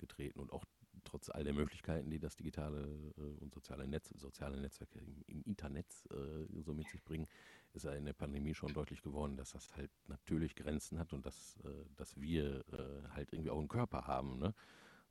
getreten. 0.01 0.41
Und 0.41 0.53
auch 0.53 0.65
trotz 1.05 1.31
all 1.31 1.45
der 1.45 1.53
Möglichkeiten, 1.53 2.11
die 2.11 2.19
das 2.19 2.37
digitale 2.37 3.13
äh, 3.17 3.43
und 3.43 3.53
soziale 3.55 3.87
Netz, 3.87 4.09
soziale 4.17 4.61
Netzwerke 4.61 4.99
im, 4.99 5.23
im 5.27 5.43
Internet 5.43 5.87
äh, 6.11 6.63
so 6.63 6.75
mit 6.75 6.89
sich 6.89 7.03
bringen, 7.05 7.27
ist 7.73 7.85
ja 7.85 7.93
in 7.93 8.05
der 8.05 8.13
Pandemie 8.13 8.55
schon 8.55 8.73
deutlich 8.73 9.03
geworden, 9.03 9.37
dass 9.37 9.53
das 9.53 9.75
halt 9.77 9.91
natürlich 10.09 10.55
Grenzen 10.57 10.99
hat 10.99 11.13
und 11.13 11.25
dass, 11.27 11.57
äh, 11.65 11.85
dass 11.97 12.21
wir 12.21 12.65
äh, 12.73 13.09
halt 13.11 13.33
irgendwie 13.33 13.51
auch 13.51 13.59
einen 13.59 13.69
Körper 13.69 14.07
haben 14.07 14.39
ne? 14.39 14.55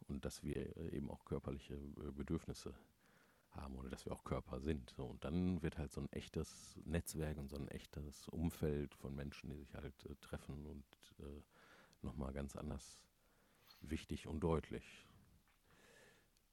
und 0.08 0.26
dass 0.26 0.44
wir 0.44 0.76
äh, 0.78 0.96
eben 0.96 1.10
auch 1.10 1.26
körperliche 1.26 1.76
äh, 1.76 2.12
Bedürfnisse 2.12 2.74
haben 3.52 3.76
oder 3.76 3.90
dass 3.90 4.06
wir 4.06 4.14
auch 4.14 4.24
Körper 4.24 4.60
sind. 4.60 4.94
So, 4.96 5.06
und 5.06 5.24
dann 5.24 5.62
wird 5.64 5.78
halt 5.78 5.92
so 5.92 6.02
ein 6.02 6.12
echtes 6.12 6.80
Netzwerk 6.86 7.38
und 7.38 7.50
so 7.50 7.58
ein 7.58 7.68
echtes 7.70 8.28
Umfeld 8.28 8.94
von 8.94 9.16
Menschen, 9.16 9.50
die 9.50 9.58
sich 9.58 9.74
halt 9.74 9.96
treffen 10.22 10.68
und 10.68 10.86
nochmal 12.04 12.32
ganz 12.32 12.56
anders 12.56 13.09
wichtig 13.82 14.28
und 14.28 14.40
deutlich. 14.42 15.08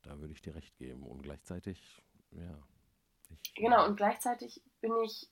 Da 0.02 0.18
würde 0.20 0.32
ich 0.32 0.42
dir 0.42 0.54
recht 0.54 0.76
geben. 0.76 1.02
Und 1.02 1.22
gleichzeitig, 1.22 2.02
ja. 2.30 2.62
Ich, 3.28 3.54
genau, 3.54 3.86
und 3.86 3.96
gleichzeitig 3.96 4.62
bin 4.80 4.94
ich 5.04 5.28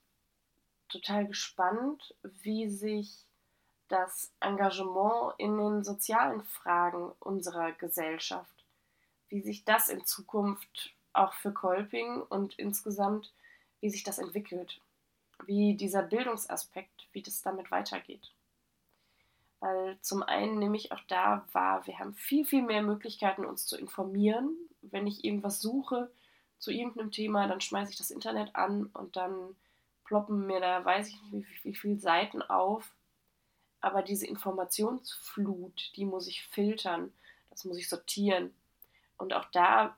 total 0.88 1.26
gespannt, 1.26 2.14
wie 2.22 2.68
sich 2.68 3.26
das 3.88 4.33
Engagement 4.40 5.35
in 5.38 5.57
den 5.59 5.85
sozialen 5.85 6.42
Fragen 6.44 7.12
unserer 7.20 7.72
Gesellschaft, 7.72 8.64
wie 9.28 9.40
sich 9.42 9.64
das 9.64 9.88
in 9.88 10.04
Zukunft 10.04 10.94
auch 11.12 11.35
für 11.35 11.52
Kolping 11.52 12.22
und 12.22 12.59
insgesamt, 12.59 13.33
wie 13.80 13.90
sich 13.90 14.02
das 14.02 14.18
entwickelt. 14.18 14.80
wie 15.46 15.74
dieser 15.76 16.02
Bildungsaspekt, 16.02 17.09
wie 17.12 17.22
das 17.22 17.42
damit 17.42 17.70
weitergeht. 17.70 18.33
Weil 19.64 19.98
zum 20.03 20.22
einen 20.22 20.59
nehme 20.59 20.77
ich 20.77 20.92
auch 20.92 21.00
da 21.09 21.48
wahr, 21.53 21.87
wir 21.87 21.98
haben 21.98 22.12
viel, 22.12 22.44
viel 22.44 22.61
mehr 22.61 22.83
Möglichkeiten, 22.83 23.46
uns 23.46 23.64
zu 23.64 23.79
informieren. 23.79 24.55
Wenn 24.83 25.07
ich 25.07 25.24
irgendwas 25.24 25.62
suche 25.62 26.12
zu 26.59 26.70
irgendeinem 26.70 27.11
Thema, 27.11 27.48
dann 27.48 27.62
schmeiße 27.62 27.92
ich 27.92 27.96
das 27.96 28.11
Internet 28.11 28.55
an 28.57 28.90
und 28.92 29.16
dann 29.16 29.57
ploppen 30.05 30.46
mir 30.46 30.61
da, 30.61 30.85
weiß 30.85 31.09
ich 31.09 31.22
nicht, 31.22 31.48
wie, 31.48 31.70
wie 31.70 31.74
viele 31.74 31.96
Seiten 31.96 32.42
auf. 32.42 32.94
Aber 33.81 34.03
diese 34.03 34.27
Informationsflut, 34.27 35.96
die 35.96 36.05
muss 36.05 36.29
ich 36.29 36.46
filtern, 36.48 37.11
das 37.48 37.64
muss 37.64 37.79
ich 37.79 37.88
sortieren. 37.88 38.53
Und 39.16 39.33
auch 39.33 39.46
da 39.46 39.96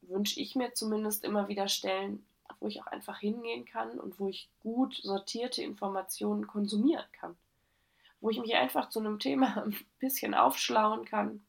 wünsche 0.00 0.40
ich 0.40 0.56
mir 0.56 0.72
zumindest 0.72 1.22
immer 1.22 1.48
wieder 1.48 1.68
Stellen, 1.68 2.24
wo 2.60 2.66
ich 2.66 2.80
auch 2.80 2.86
einfach 2.86 3.18
hingehen 3.18 3.66
kann 3.66 4.00
und 4.00 4.18
wo 4.18 4.28
ich 4.28 4.48
gut 4.62 4.94
sortierte 5.02 5.62
Informationen 5.62 6.46
konsumieren 6.46 7.04
kann. 7.12 7.36
Wo 8.20 8.30
ich 8.30 8.38
mich 8.38 8.54
einfach 8.54 8.88
zu 8.88 9.00
einem 9.00 9.18
Thema 9.18 9.56
ein 9.64 9.76
bisschen 9.98 10.34
aufschlauen 10.34 11.04
kann 11.04 11.46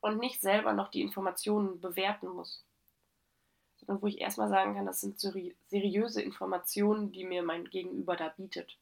und 0.00 0.18
nicht 0.18 0.40
selber 0.40 0.72
noch 0.72 0.90
die 0.90 1.02
Informationen 1.02 1.80
bewerten 1.80 2.28
muss. 2.28 2.64
Sondern 3.76 4.00
wo 4.02 4.06
ich 4.06 4.20
erstmal 4.20 4.48
sagen 4.48 4.74
kann, 4.74 4.86
das 4.86 5.00
sind 5.00 5.20
seriöse 5.20 6.22
Informationen, 6.22 7.12
die 7.12 7.24
mir 7.24 7.42
mein 7.42 7.64
Gegenüber 7.66 8.16
da 8.16 8.28
bietet. 8.28 8.78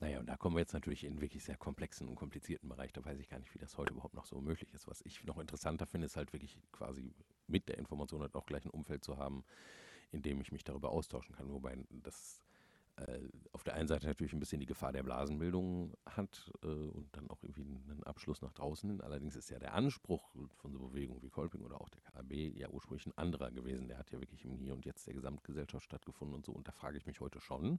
Naja, 0.00 0.18
und 0.18 0.26
da 0.26 0.36
kommen 0.36 0.56
wir 0.56 0.60
jetzt 0.60 0.74
natürlich 0.74 1.04
in 1.04 1.20
wirklich 1.20 1.44
sehr 1.44 1.56
komplexen 1.56 2.08
und 2.08 2.16
komplizierten 2.16 2.68
Bereich. 2.68 2.92
Da 2.92 3.04
weiß 3.04 3.18
ich 3.18 3.28
gar 3.28 3.38
nicht, 3.38 3.54
wie 3.54 3.58
das 3.58 3.78
heute 3.78 3.92
überhaupt 3.92 4.14
noch 4.14 4.26
so 4.26 4.40
möglich 4.40 4.72
ist. 4.74 4.86
Was 4.86 5.00
ich 5.06 5.24
noch 5.24 5.38
interessanter 5.38 5.86
finde, 5.86 6.06
ist 6.06 6.16
halt 6.16 6.32
wirklich 6.32 6.58
quasi 6.72 7.14
mit 7.46 7.68
der 7.68 7.78
Information 7.78 8.20
halt 8.20 8.34
auch 8.34 8.44
gleich 8.44 8.64
ein 8.64 8.70
Umfeld 8.70 9.02
zu 9.02 9.16
haben, 9.16 9.44
in 10.10 10.20
dem 10.20 10.40
ich 10.40 10.52
mich 10.52 10.62
darüber 10.62 10.90
austauschen 10.90 11.34
kann. 11.34 11.50
Wobei 11.50 11.78
das 11.88 12.43
auf 13.52 13.64
der 13.64 13.74
einen 13.74 13.88
Seite 13.88 14.06
natürlich 14.06 14.32
ein 14.32 14.38
bisschen 14.38 14.60
die 14.60 14.66
Gefahr 14.66 14.92
der 14.92 15.02
Blasenbildung 15.02 15.94
hat 16.06 16.52
äh, 16.62 16.66
und 16.66 17.08
dann 17.12 17.28
auch 17.28 17.42
irgendwie 17.42 17.62
einen 17.62 18.04
Abschluss 18.04 18.40
nach 18.40 18.52
draußen 18.52 19.00
Allerdings 19.00 19.36
ist 19.36 19.50
ja 19.50 19.58
der 19.58 19.74
Anspruch 19.74 20.34
von 20.56 20.72
so 20.72 20.78
Bewegungen 20.78 21.22
wie 21.22 21.30
Kolping 21.30 21.62
oder 21.62 21.80
auch 21.80 21.88
der 21.88 22.00
KAB 22.02 22.32
ja 22.32 22.68
ursprünglich 22.70 23.06
ein 23.06 23.18
anderer 23.18 23.50
gewesen. 23.50 23.88
Der 23.88 23.98
hat 23.98 24.10
ja 24.10 24.20
wirklich 24.20 24.44
im 24.44 24.56
Hier 24.56 24.72
und 24.72 24.84
Jetzt 24.84 25.06
der 25.06 25.14
Gesamtgesellschaft 25.14 25.84
stattgefunden 25.84 26.34
und 26.34 26.44
so. 26.44 26.52
Und 26.52 26.68
da 26.68 26.72
frage 26.72 26.96
ich 26.96 27.06
mich 27.06 27.20
heute 27.20 27.40
schon, 27.40 27.78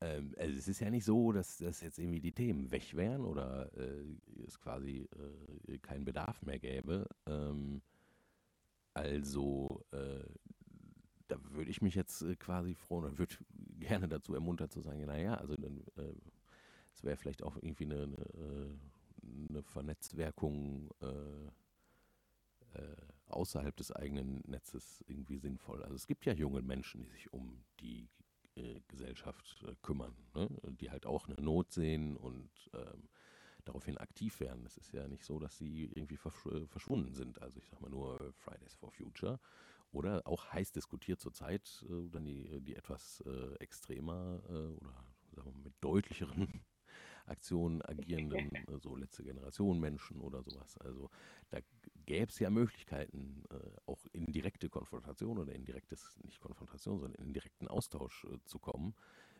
ähm, 0.00 0.34
also 0.38 0.56
es 0.56 0.68
ist 0.68 0.80
ja 0.80 0.90
nicht 0.90 1.04
so, 1.04 1.32
dass, 1.32 1.58
dass 1.58 1.80
jetzt 1.80 1.98
irgendwie 1.98 2.20
die 2.20 2.32
Themen 2.32 2.70
weg 2.70 2.94
wären 2.94 3.24
oder 3.24 3.70
äh, 3.76 4.04
es 4.46 4.60
quasi 4.60 5.08
äh, 5.66 5.78
keinen 5.78 6.04
Bedarf 6.04 6.42
mehr 6.42 6.58
gäbe. 6.58 7.06
Ähm, 7.26 7.82
also 8.94 9.84
äh, 9.92 10.24
da 11.30 11.36
würde 11.52 11.70
ich 11.70 11.80
mich 11.80 11.94
jetzt 11.94 12.22
äh, 12.22 12.34
quasi 12.36 12.74
freuen 12.74 13.04
oder 13.04 13.18
würde 13.18 13.36
gerne 13.78 14.08
dazu 14.08 14.34
ermuntert 14.34 14.72
zu 14.72 14.80
sagen, 14.80 15.04
naja, 15.06 15.34
also 15.34 15.56
dann, 15.56 15.84
äh, 15.96 16.14
es 16.92 17.04
wäre 17.04 17.16
vielleicht 17.16 17.42
auch 17.42 17.56
irgendwie 17.56 17.84
eine, 17.84 18.02
eine, 18.02 18.16
äh, 18.16 19.48
eine 19.48 19.62
Vernetzwerkung 19.62 20.90
außerhalb 23.26 23.76
des 23.76 23.90
eigenen 23.90 24.42
Netzes 24.46 25.04
irgendwie 25.08 25.38
sinnvoll. 25.38 25.82
Also 25.82 25.96
es 25.96 26.06
gibt 26.06 26.24
ja 26.24 26.32
junge 26.32 26.62
Menschen, 26.62 27.02
die 27.02 27.08
sich 27.08 27.32
um 27.32 27.64
die 27.80 28.08
äh, 28.54 28.80
Gesellschaft 28.86 29.64
äh, 29.66 29.74
kümmern, 29.82 30.14
ne? 30.34 30.48
die 30.80 30.90
halt 30.90 31.04
auch 31.04 31.28
eine 31.28 31.40
Not 31.40 31.72
sehen 31.72 32.16
und 32.16 32.50
ähm, 32.74 33.08
daraufhin 33.64 33.98
aktiv 33.98 34.38
werden. 34.38 34.64
Es 34.66 34.76
ist 34.76 34.92
ja 34.92 35.08
nicht 35.08 35.24
so, 35.24 35.40
dass 35.40 35.58
sie 35.58 35.90
irgendwie 35.94 36.16
versch 36.16 36.48
verschwunden 36.68 37.12
sind. 37.12 37.42
Also 37.42 37.58
ich 37.58 37.68
sage 37.68 37.82
mal 37.82 37.90
nur 37.90 38.32
Fridays 38.34 38.74
for 38.74 38.92
Future 38.92 39.40
oder 39.92 40.26
auch 40.26 40.52
heiß 40.52 40.72
diskutiert 40.72 41.20
zurzeit 41.20 41.84
äh, 41.88 42.08
dann 42.10 42.24
die, 42.24 42.60
die 42.60 42.76
etwas 42.76 43.22
äh, 43.26 43.54
extremer 43.56 44.40
äh, 44.48 44.52
oder 44.52 45.04
sagen 45.34 45.48
wir 45.48 45.52
mal, 45.52 45.64
mit 45.64 45.74
deutlicheren 45.80 46.64
Aktionen 47.26 47.82
agierenden, 47.82 48.50
so 48.80 48.96
letzte 48.96 49.22
Generation 49.22 49.78
Menschen 49.78 50.20
oder 50.20 50.42
sowas. 50.42 50.76
Also 50.78 51.10
da 51.50 51.60
gäbe 52.06 52.30
es 52.30 52.38
ja 52.38 52.50
Möglichkeiten, 52.50 53.44
äh, 53.50 53.56
auch 53.86 54.04
in 54.12 54.26
direkte 54.26 54.68
Konfrontation 54.68 55.38
oder 55.38 55.54
in 55.54 55.64
direktes, 55.64 56.18
nicht 56.24 56.40
Konfrontation, 56.40 56.98
sondern 56.98 57.24
in 57.24 57.32
direkten 57.32 57.68
Austausch 57.68 58.24
äh, 58.24 58.38
zu 58.44 58.58
kommen, 58.58 58.94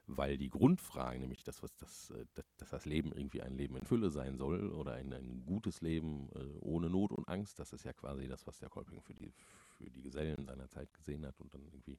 weil 0.07 0.39
die 0.39 0.51
Grundfrage, 0.51 1.19
nämlich 1.19 1.43
das, 1.43 1.63
was 1.63 1.75
das, 1.77 2.11
äh, 2.11 2.27
dass 2.71 2.83
das 2.83 2.87
Leben 2.87 3.13
irgendwie 3.13 3.43
ein 3.43 3.57
Leben 3.57 3.77
in 3.77 3.85
Fülle 3.85 4.11
sein 4.11 4.37
soll 4.37 4.71
oder 4.73 4.95
ein, 4.95 5.13
ein 5.13 5.45
gutes 5.45 5.81
Leben 5.81 6.31
äh, 6.35 6.59
ohne 6.61 6.89
Not 6.89 7.13
und 7.13 7.29
Angst, 7.29 7.59
das 7.59 7.73
ist 7.73 7.85
ja 7.85 7.93
quasi 7.93 8.29
das, 8.29 8.47
was 8.47 8.59
der 8.59 8.69
Kolping 8.69 9.03
für 9.03 9.15
die, 9.15 9.33
für 9.77 9.91
die 9.91 10.03
Gesellen 10.03 10.45
seiner 10.47 10.69
Zeit 10.69 10.93
gesehen 10.95 11.27
hat 11.27 11.41
und 11.41 11.53
dann 11.53 11.65
irgendwie 11.65 11.99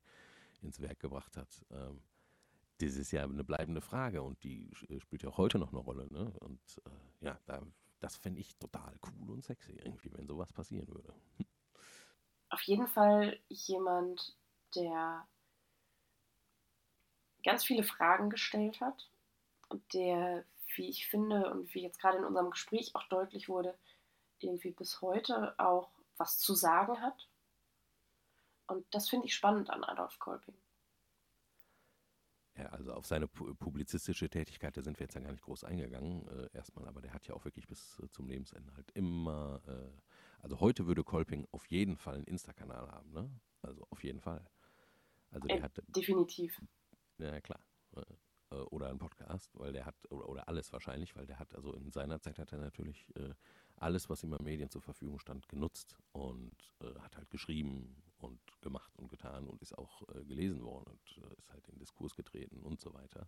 ins 0.61 0.79
Werk 0.79 0.99
gebracht 0.99 1.35
hat. 1.35 1.65
Ähm, 1.71 2.01
das 2.77 2.95
ist 2.95 3.11
ja 3.11 3.23
eine 3.23 3.43
bleibende 3.43 3.81
Frage 3.81 4.21
und 4.23 4.41
die 4.43 4.71
äh, 4.89 4.99
spielt 4.99 5.23
ja 5.23 5.29
auch 5.29 5.37
heute 5.37 5.59
noch 5.59 5.71
eine 5.71 5.79
Rolle. 5.79 6.07
Ne? 6.11 6.31
Und 6.39 6.81
äh, 6.85 7.25
ja, 7.25 7.39
da, 7.45 7.61
das 7.99 8.15
fände 8.15 8.39
ich 8.39 8.57
total 8.57 8.97
cool 9.05 9.31
und 9.31 9.43
sexy 9.43 9.73
irgendwie, 9.73 10.11
wenn 10.13 10.25
sowas 10.25 10.53
passieren 10.53 10.87
würde. 10.87 11.13
Auf 12.49 12.61
jeden 12.63 12.87
Fall 12.87 13.39
jemand, 13.49 14.37
der 14.75 15.27
ganz 17.43 17.63
viele 17.63 17.83
Fragen 17.83 18.29
gestellt 18.29 18.79
hat 18.81 19.11
der, 19.93 20.45
wie 20.77 20.89
ich 20.89 21.07
finde 21.07 21.51
und 21.51 21.73
wie 21.73 21.81
jetzt 21.81 21.99
gerade 21.99 22.17
in 22.17 22.25
unserem 22.25 22.51
Gespräch 22.51 22.95
auch 22.95 23.07
deutlich 23.07 23.49
wurde, 23.49 23.77
irgendwie 24.39 24.71
bis 24.71 25.01
heute 25.01 25.57
auch 25.59 25.91
was 26.17 26.37
zu 26.39 26.53
sagen 26.53 27.01
hat. 27.01 27.29
Und 28.67 28.85
das 28.93 29.09
finde 29.09 29.27
ich 29.27 29.35
spannend 29.35 29.69
an 29.69 29.83
Adolf 29.83 30.17
Kolping. 30.19 30.55
Ja, 32.57 32.67
also 32.67 32.93
auf 32.93 33.05
seine 33.05 33.27
publizistische 33.27 34.29
Tätigkeit, 34.29 34.75
da 34.75 34.81
sind 34.81 34.99
wir 34.99 35.05
jetzt 35.05 35.15
ja 35.15 35.21
gar 35.21 35.31
nicht 35.31 35.43
groß 35.43 35.63
eingegangen, 35.63 36.27
äh, 36.27 36.49
erstmal, 36.53 36.87
aber 36.87 37.01
der 37.01 37.13
hat 37.13 37.25
ja 37.25 37.33
auch 37.33 37.45
wirklich 37.45 37.65
bis 37.67 37.97
äh, 37.99 38.09
zum 38.09 38.27
Lebensende 38.27 38.73
halt 38.75 38.91
immer, 38.91 39.61
äh, 39.67 40.01
also 40.41 40.59
heute 40.59 40.85
würde 40.85 41.03
Kolping 41.03 41.47
auf 41.51 41.65
jeden 41.67 41.95
Fall 41.95 42.15
einen 42.15 42.25
Insta-Kanal 42.25 42.91
haben, 42.91 43.11
ne? 43.13 43.31
Also 43.61 43.85
auf 43.89 44.03
jeden 44.03 44.19
Fall. 44.19 44.45
Also 45.29 45.47
der 45.47 45.57
äh, 45.57 45.61
hat. 45.61 45.81
Definitiv. 45.87 46.61
Ja, 47.17 47.39
klar. 47.39 47.61
Äh, 48.51 48.55
äh, 48.55 48.61
oder 48.71 48.89
ein 48.89 48.97
Podcast, 48.97 49.51
weil 49.59 49.73
der 49.73 49.85
hat, 49.85 49.95
oder, 50.11 50.47
alles 50.47 50.71
wahrscheinlich, 50.73 51.15
weil 51.15 51.25
der 51.25 51.39
hat, 51.39 51.55
also 51.55 51.73
in 51.73 51.91
seiner 51.91 52.19
Zeit 52.19 52.39
hat 52.39 52.51
er 52.51 52.59
natürlich 52.59 53.07
alles, 53.77 54.09
was 54.09 54.23
ihm 54.23 54.33
an 54.33 54.43
Medien 54.43 54.69
zur 54.69 54.81
Verfügung 54.81 55.19
stand, 55.19 55.47
genutzt 55.49 55.97
und 56.11 56.55
hat 57.01 57.17
halt 57.17 57.29
geschrieben 57.31 57.95
und 58.19 58.39
gemacht 58.61 58.91
und 58.97 59.09
getan 59.09 59.47
und 59.47 59.61
ist 59.61 59.77
auch 59.77 60.07
äh, 60.09 60.23
gelesen 60.23 60.63
worden 60.63 60.91
und 60.91 61.23
äh, 61.23 61.33
ist 61.37 61.51
halt 61.51 61.67
in 61.67 61.79
Diskurs 61.79 62.15
getreten 62.15 62.61
und 62.61 62.79
so 62.79 62.93
weiter. 62.93 63.27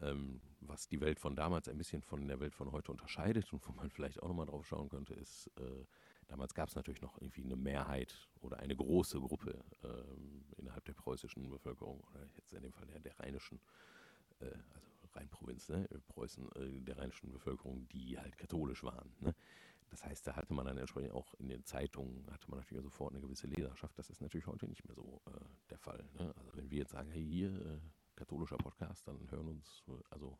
Ähm, 0.00 0.40
was 0.60 0.88
die 0.88 1.00
Welt 1.00 1.20
von 1.20 1.36
damals 1.36 1.68
ein 1.68 1.78
bisschen 1.78 2.02
von 2.02 2.26
der 2.26 2.40
Welt 2.40 2.54
von 2.54 2.72
heute 2.72 2.90
unterscheidet 2.90 3.52
und 3.52 3.66
wo 3.66 3.72
man 3.72 3.90
vielleicht 3.90 4.22
auch 4.22 4.28
nochmal 4.28 4.46
drauf 4.46 4.66
schauen 4.66 4.88
könnte, 4.88 5.14
ist, 5.14 5.48
äh, 5.58 5.84
damals 6.32 6.54
gab 6.54 6.68
es 6.68 6.74
natürlich 6.74 7.02
noch 7.02 7.20
irgendwie 7.20 7.44
eine 7.44 7.56
Mehrheit 7.56 8.26
oder 8.40 8.58
eine 8.58 8.74
große 8.74 9.20
Gruppe 9.20 9.62
ähm, 9.84 10.44
innerhalb 10.56 10.84
der 10.86 10.94
preußischen 10.94 11.48
Bevölkerung 11.50 12.00
oder 12.00 12.26
jetzt 12.36 12.54
in 12.54 12.62
dem 12.62 12.72
Fall 12.72 12.86
der, 12.86 13.00
der 13.00 13.18
rheinischen, 13.20 13.60
äh, 14.40 14.46
also 14.46 14.88
Rheinprovinz, 15.14 15.68
ne, 15.68 15.86
Preußen, 16.08 16.48
äh, 16.56 16.80
der 16.80 16.96
rheinischen 16.96 17.30
Bevölkerung, 17.30 17.86
die 17.88 18.18
halt 18.18 18.38
katholisch 18.38 18.82
waren. 18.82 19.14
Ne? 19.20 19.34
Das 19.90 20.06
heißt, 20.06 20.26
da 20.26 20.34
hatte 20.34 20.54
man 20.54 20.64
dann 20.64 20.78
entsprechend 20.78 21.12
auch 21.12 21.34
in 21.34 21.50
den 21.50 21.64
Zeitungen, 21.64 22.26
hatte 22.30 22.50
man 22.50 22.60
natürlich 22.60 22.82
sofort 22.82 23.12
eine 23.12 23.20
gewisse 23.20 23.46
Leserschaft. 23.46 23.98
Das 23.98 24.08
ist 24.08 24.22
natürlich 24.22 24.46
heute 24.46 24.66
nicht 24.66 24.86
mehr 24.86 24.94
so 24.94 25.20
äh, 25.26 25.44
der 25.68 25.78
Fall. 25.78 26.02
Ne? 26.14 26.32
Also 26.38 26.50
wenn 26.54 26.70
wir 26.70 26.78
jetzt 26.78 26.92
sagen, 26.92 27.10
hey, 27.10 27.22
hier, 27.22 27.50
äh, 27.50 27.78
katholischer 28.16 28.56
Podcast, 28.56 29.06
dann 29.06 29.30
hören 29.30 29.48
uns 29.48 29.84
äh, 29.88 29.92
also 30.08 30.38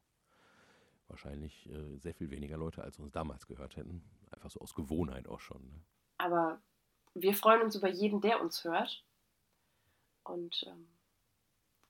wahrscheinlich 1.07 1.69
äh, 1.69 1.99
sehr 1.99 2.15
viel 2.15 2.31
weniger 2.31 2.57
Leute, 2.57 2.83
als 2.83 2.99
uns 2.99 3.13
damals 3.13 3.47
gehört 3.47 3.77
hätten. 3.77 4.03
Einfach 4.33 4.51
so 4.51 4.61
aus 4.61 4.75
Gewohnheit 4.75 5.29
auch 5.29 5.41
schon. 5.41 5.63
Ne? 5.63 5.81
Aber 6.19 6.61
wir 7.15 7.35
freuen 7.35 7.63
uns 7.63 7.75
über 7.75 7.89
jeden, 7.89 8.21
der 8.21 8.41
uns 8.41 8.65
hört. 8.65 9.05
Und 10.25 10.65
ähm, 10.67 10.89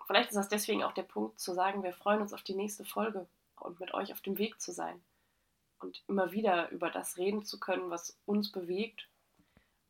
vielleicht 0.07 0.31
ist 0.31 0.37
das 0.37 0.49
deswegen 0.49 0.83
auch 0.83 0.93
der 0.93 1.03
Punkt 1.03 1.39
zu 1.39 1.55
sagen, 1.55 1.83
wir 1.83 1.93
freuen 1.93 2.23
uns 2.23 2.33
auf 2.33 2.43
die 2.43 2.55
nächste 2.55 2.85
Folge 2.85 3.27
und 3.61 3.79
mit 3.79 3.95
euch 3.95 4.13
auf 4.13 4.21
dem 4.21 4.39
Weg 4.39 4.61
zu 4.61 4.73
sein 4.73 5.01
und 5.83 6.03
immer 6.09 6.33
wieder 6.33 6.71
über 6.71 6.91
das 6.91 7.19
reden 7.19 7.45
zu 7.45 7.59
können, 7.59 7.91
was 7.91 8.17
uns 8.27 8.51
bewegt 8.51 9.09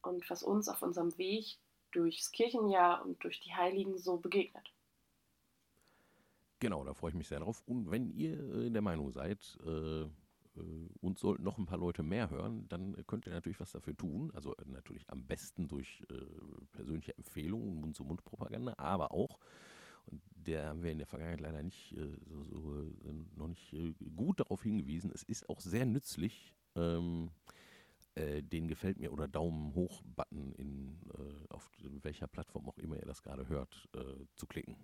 und 0.03 0.29
was 0.29 0.43
uns 0.43 0.69
auf 0.69 0.83
unserem 0.83 1.17
Weg 1.19 1.59
durchs 1.93 2.33
Kirchenjahr 2.33 3.05
und 3.05 3.23
durch 3.23 3.41
die 3.41 3.55
Heiligen 3.55 3.99
so 3.99 4.17
begegnet. 4.17 4.73
Genau, 6.59 6.85
da 6.85 6.95
freue 6.95 7.11
ich 7.11 7.17
mich 7.17 7.29
sehr 7.29 7.41
drauf. 7.41 7.63
Und 7.67 7.91
wenn 7.91 8.11
ihr 8.11 8.39
äh, 8.55 8.71
der 8.71 8.83
Meinung 8.83 9.11
seid, 9.11 9.59
äh, 9.65 10.07
äh, 10.57 10.61
uns 11.01 11.21
sollten 11.21 11.43
noch 11.43 11.59
ein 11.59 11.67
paar 11.67 11.79
Leute 11.79 12.03
mehr 12.03 12.31
hören, 12.31 12.67
dann 12.69 12.97
könnt 13.07 13.27
ihr 13.27 13.33
natürlich 13.33 13.61
was 13.61 13.73
dafür 13.73 13.97
tun. 13.97 14.31
Also 14.35 14.57
äh, 14.57 14.65
natürlich 14.67 15.09
am 15.11 15.27
besten 15.27 15.69
durch 15.69 16.05
äh, 16.11 16.15
persönliche 16.73 17.17
Empfehlungen, 17.17 17.81
Mund-zu-Mund-Propaganda, 17.81 18.75
aber 18.79 19.13
auch 19.13 19.39
und 20.07 20.21
der 20.35 20.67
haben 20.67 20.83
wir 20.83 20.91
in 20.91 20.99
der 20.99 21.07
Vergangenheit 21.07 21.41
leider 21.41 21.63
nicht 21.63 21.95
so, 22.27 22.43
so 22.43 22.93
noch 23.37 23.47
nicht 23.47 23.75
gut 24.17 24.41
darauf 24.41 24.63
hingewiesen. 24.63 25.13
Es 25.15 25.23
ist 25.23 25.49
auch 25.49 25.61
sehr 25.61 25.87
nützlich, 25.87 26.57
ähm, 26.75 27.31
äh, 28.15 28.43
den 28.43 28.69
gefällt 28.69 28.99
mir 28.99 29.13
oder 29.13 29.29
Daumen 29.29 29.75
hoch 29.75 30.03
Button 30.05 30.53
in 30.53 30.99
äh, 31.17 31.47
auf 31.49 31.71
welcher 31.81 32.27
Plattform 32.27 32.69
auch 32.69 32.79
immer 32.79 32.97
ihr 32.97 33.07
das 33.07 33.23
gerade 33.23 33.49
hört 33.49 33.89
äh, 33.95 34.27
zu 34.35 34.47
klicken. 34.47 34.77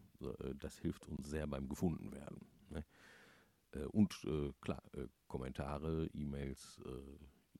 Das 0.58 0.78
hilft 0.78 1.06
uns 1.06 1.28
sehr 1.28 1.46
beim 1.46 1.68
gefunden 1.68 2.12
werden. 2.12 2.40
Äh, 3.72 3.84
und 3.84 4.14
äh, 4.24 4.52
klar, 4.60 4.82
Kommentare, 5.26 6.06
E-Mails 6.12 6.80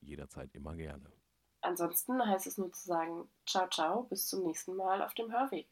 jederzeit 0.00 0.54
immer 0.54 0.74
gerne. 0.74 1.12
Ansonsten 1.60 2.24
heißt 2.24 2.46
es 2.46 2.56
nur 2.56 2.72
zu 2.72 2.86
sagen, 2.86 3.28
ciao 3.46 3.68
ciao, 3.68 4.04
bis 4.04 4.26
zum 4.26 4.44
nächsten 4.44 4.76
Mal 4.76 5.02
auf 5.02 5.14
dem 5.14 5.32
Hörweg. 5.32 5.68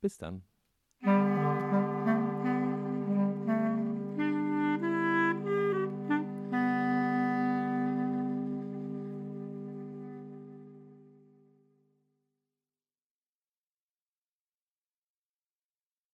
Bis 0.00 0.18
dann. 0.18 0.44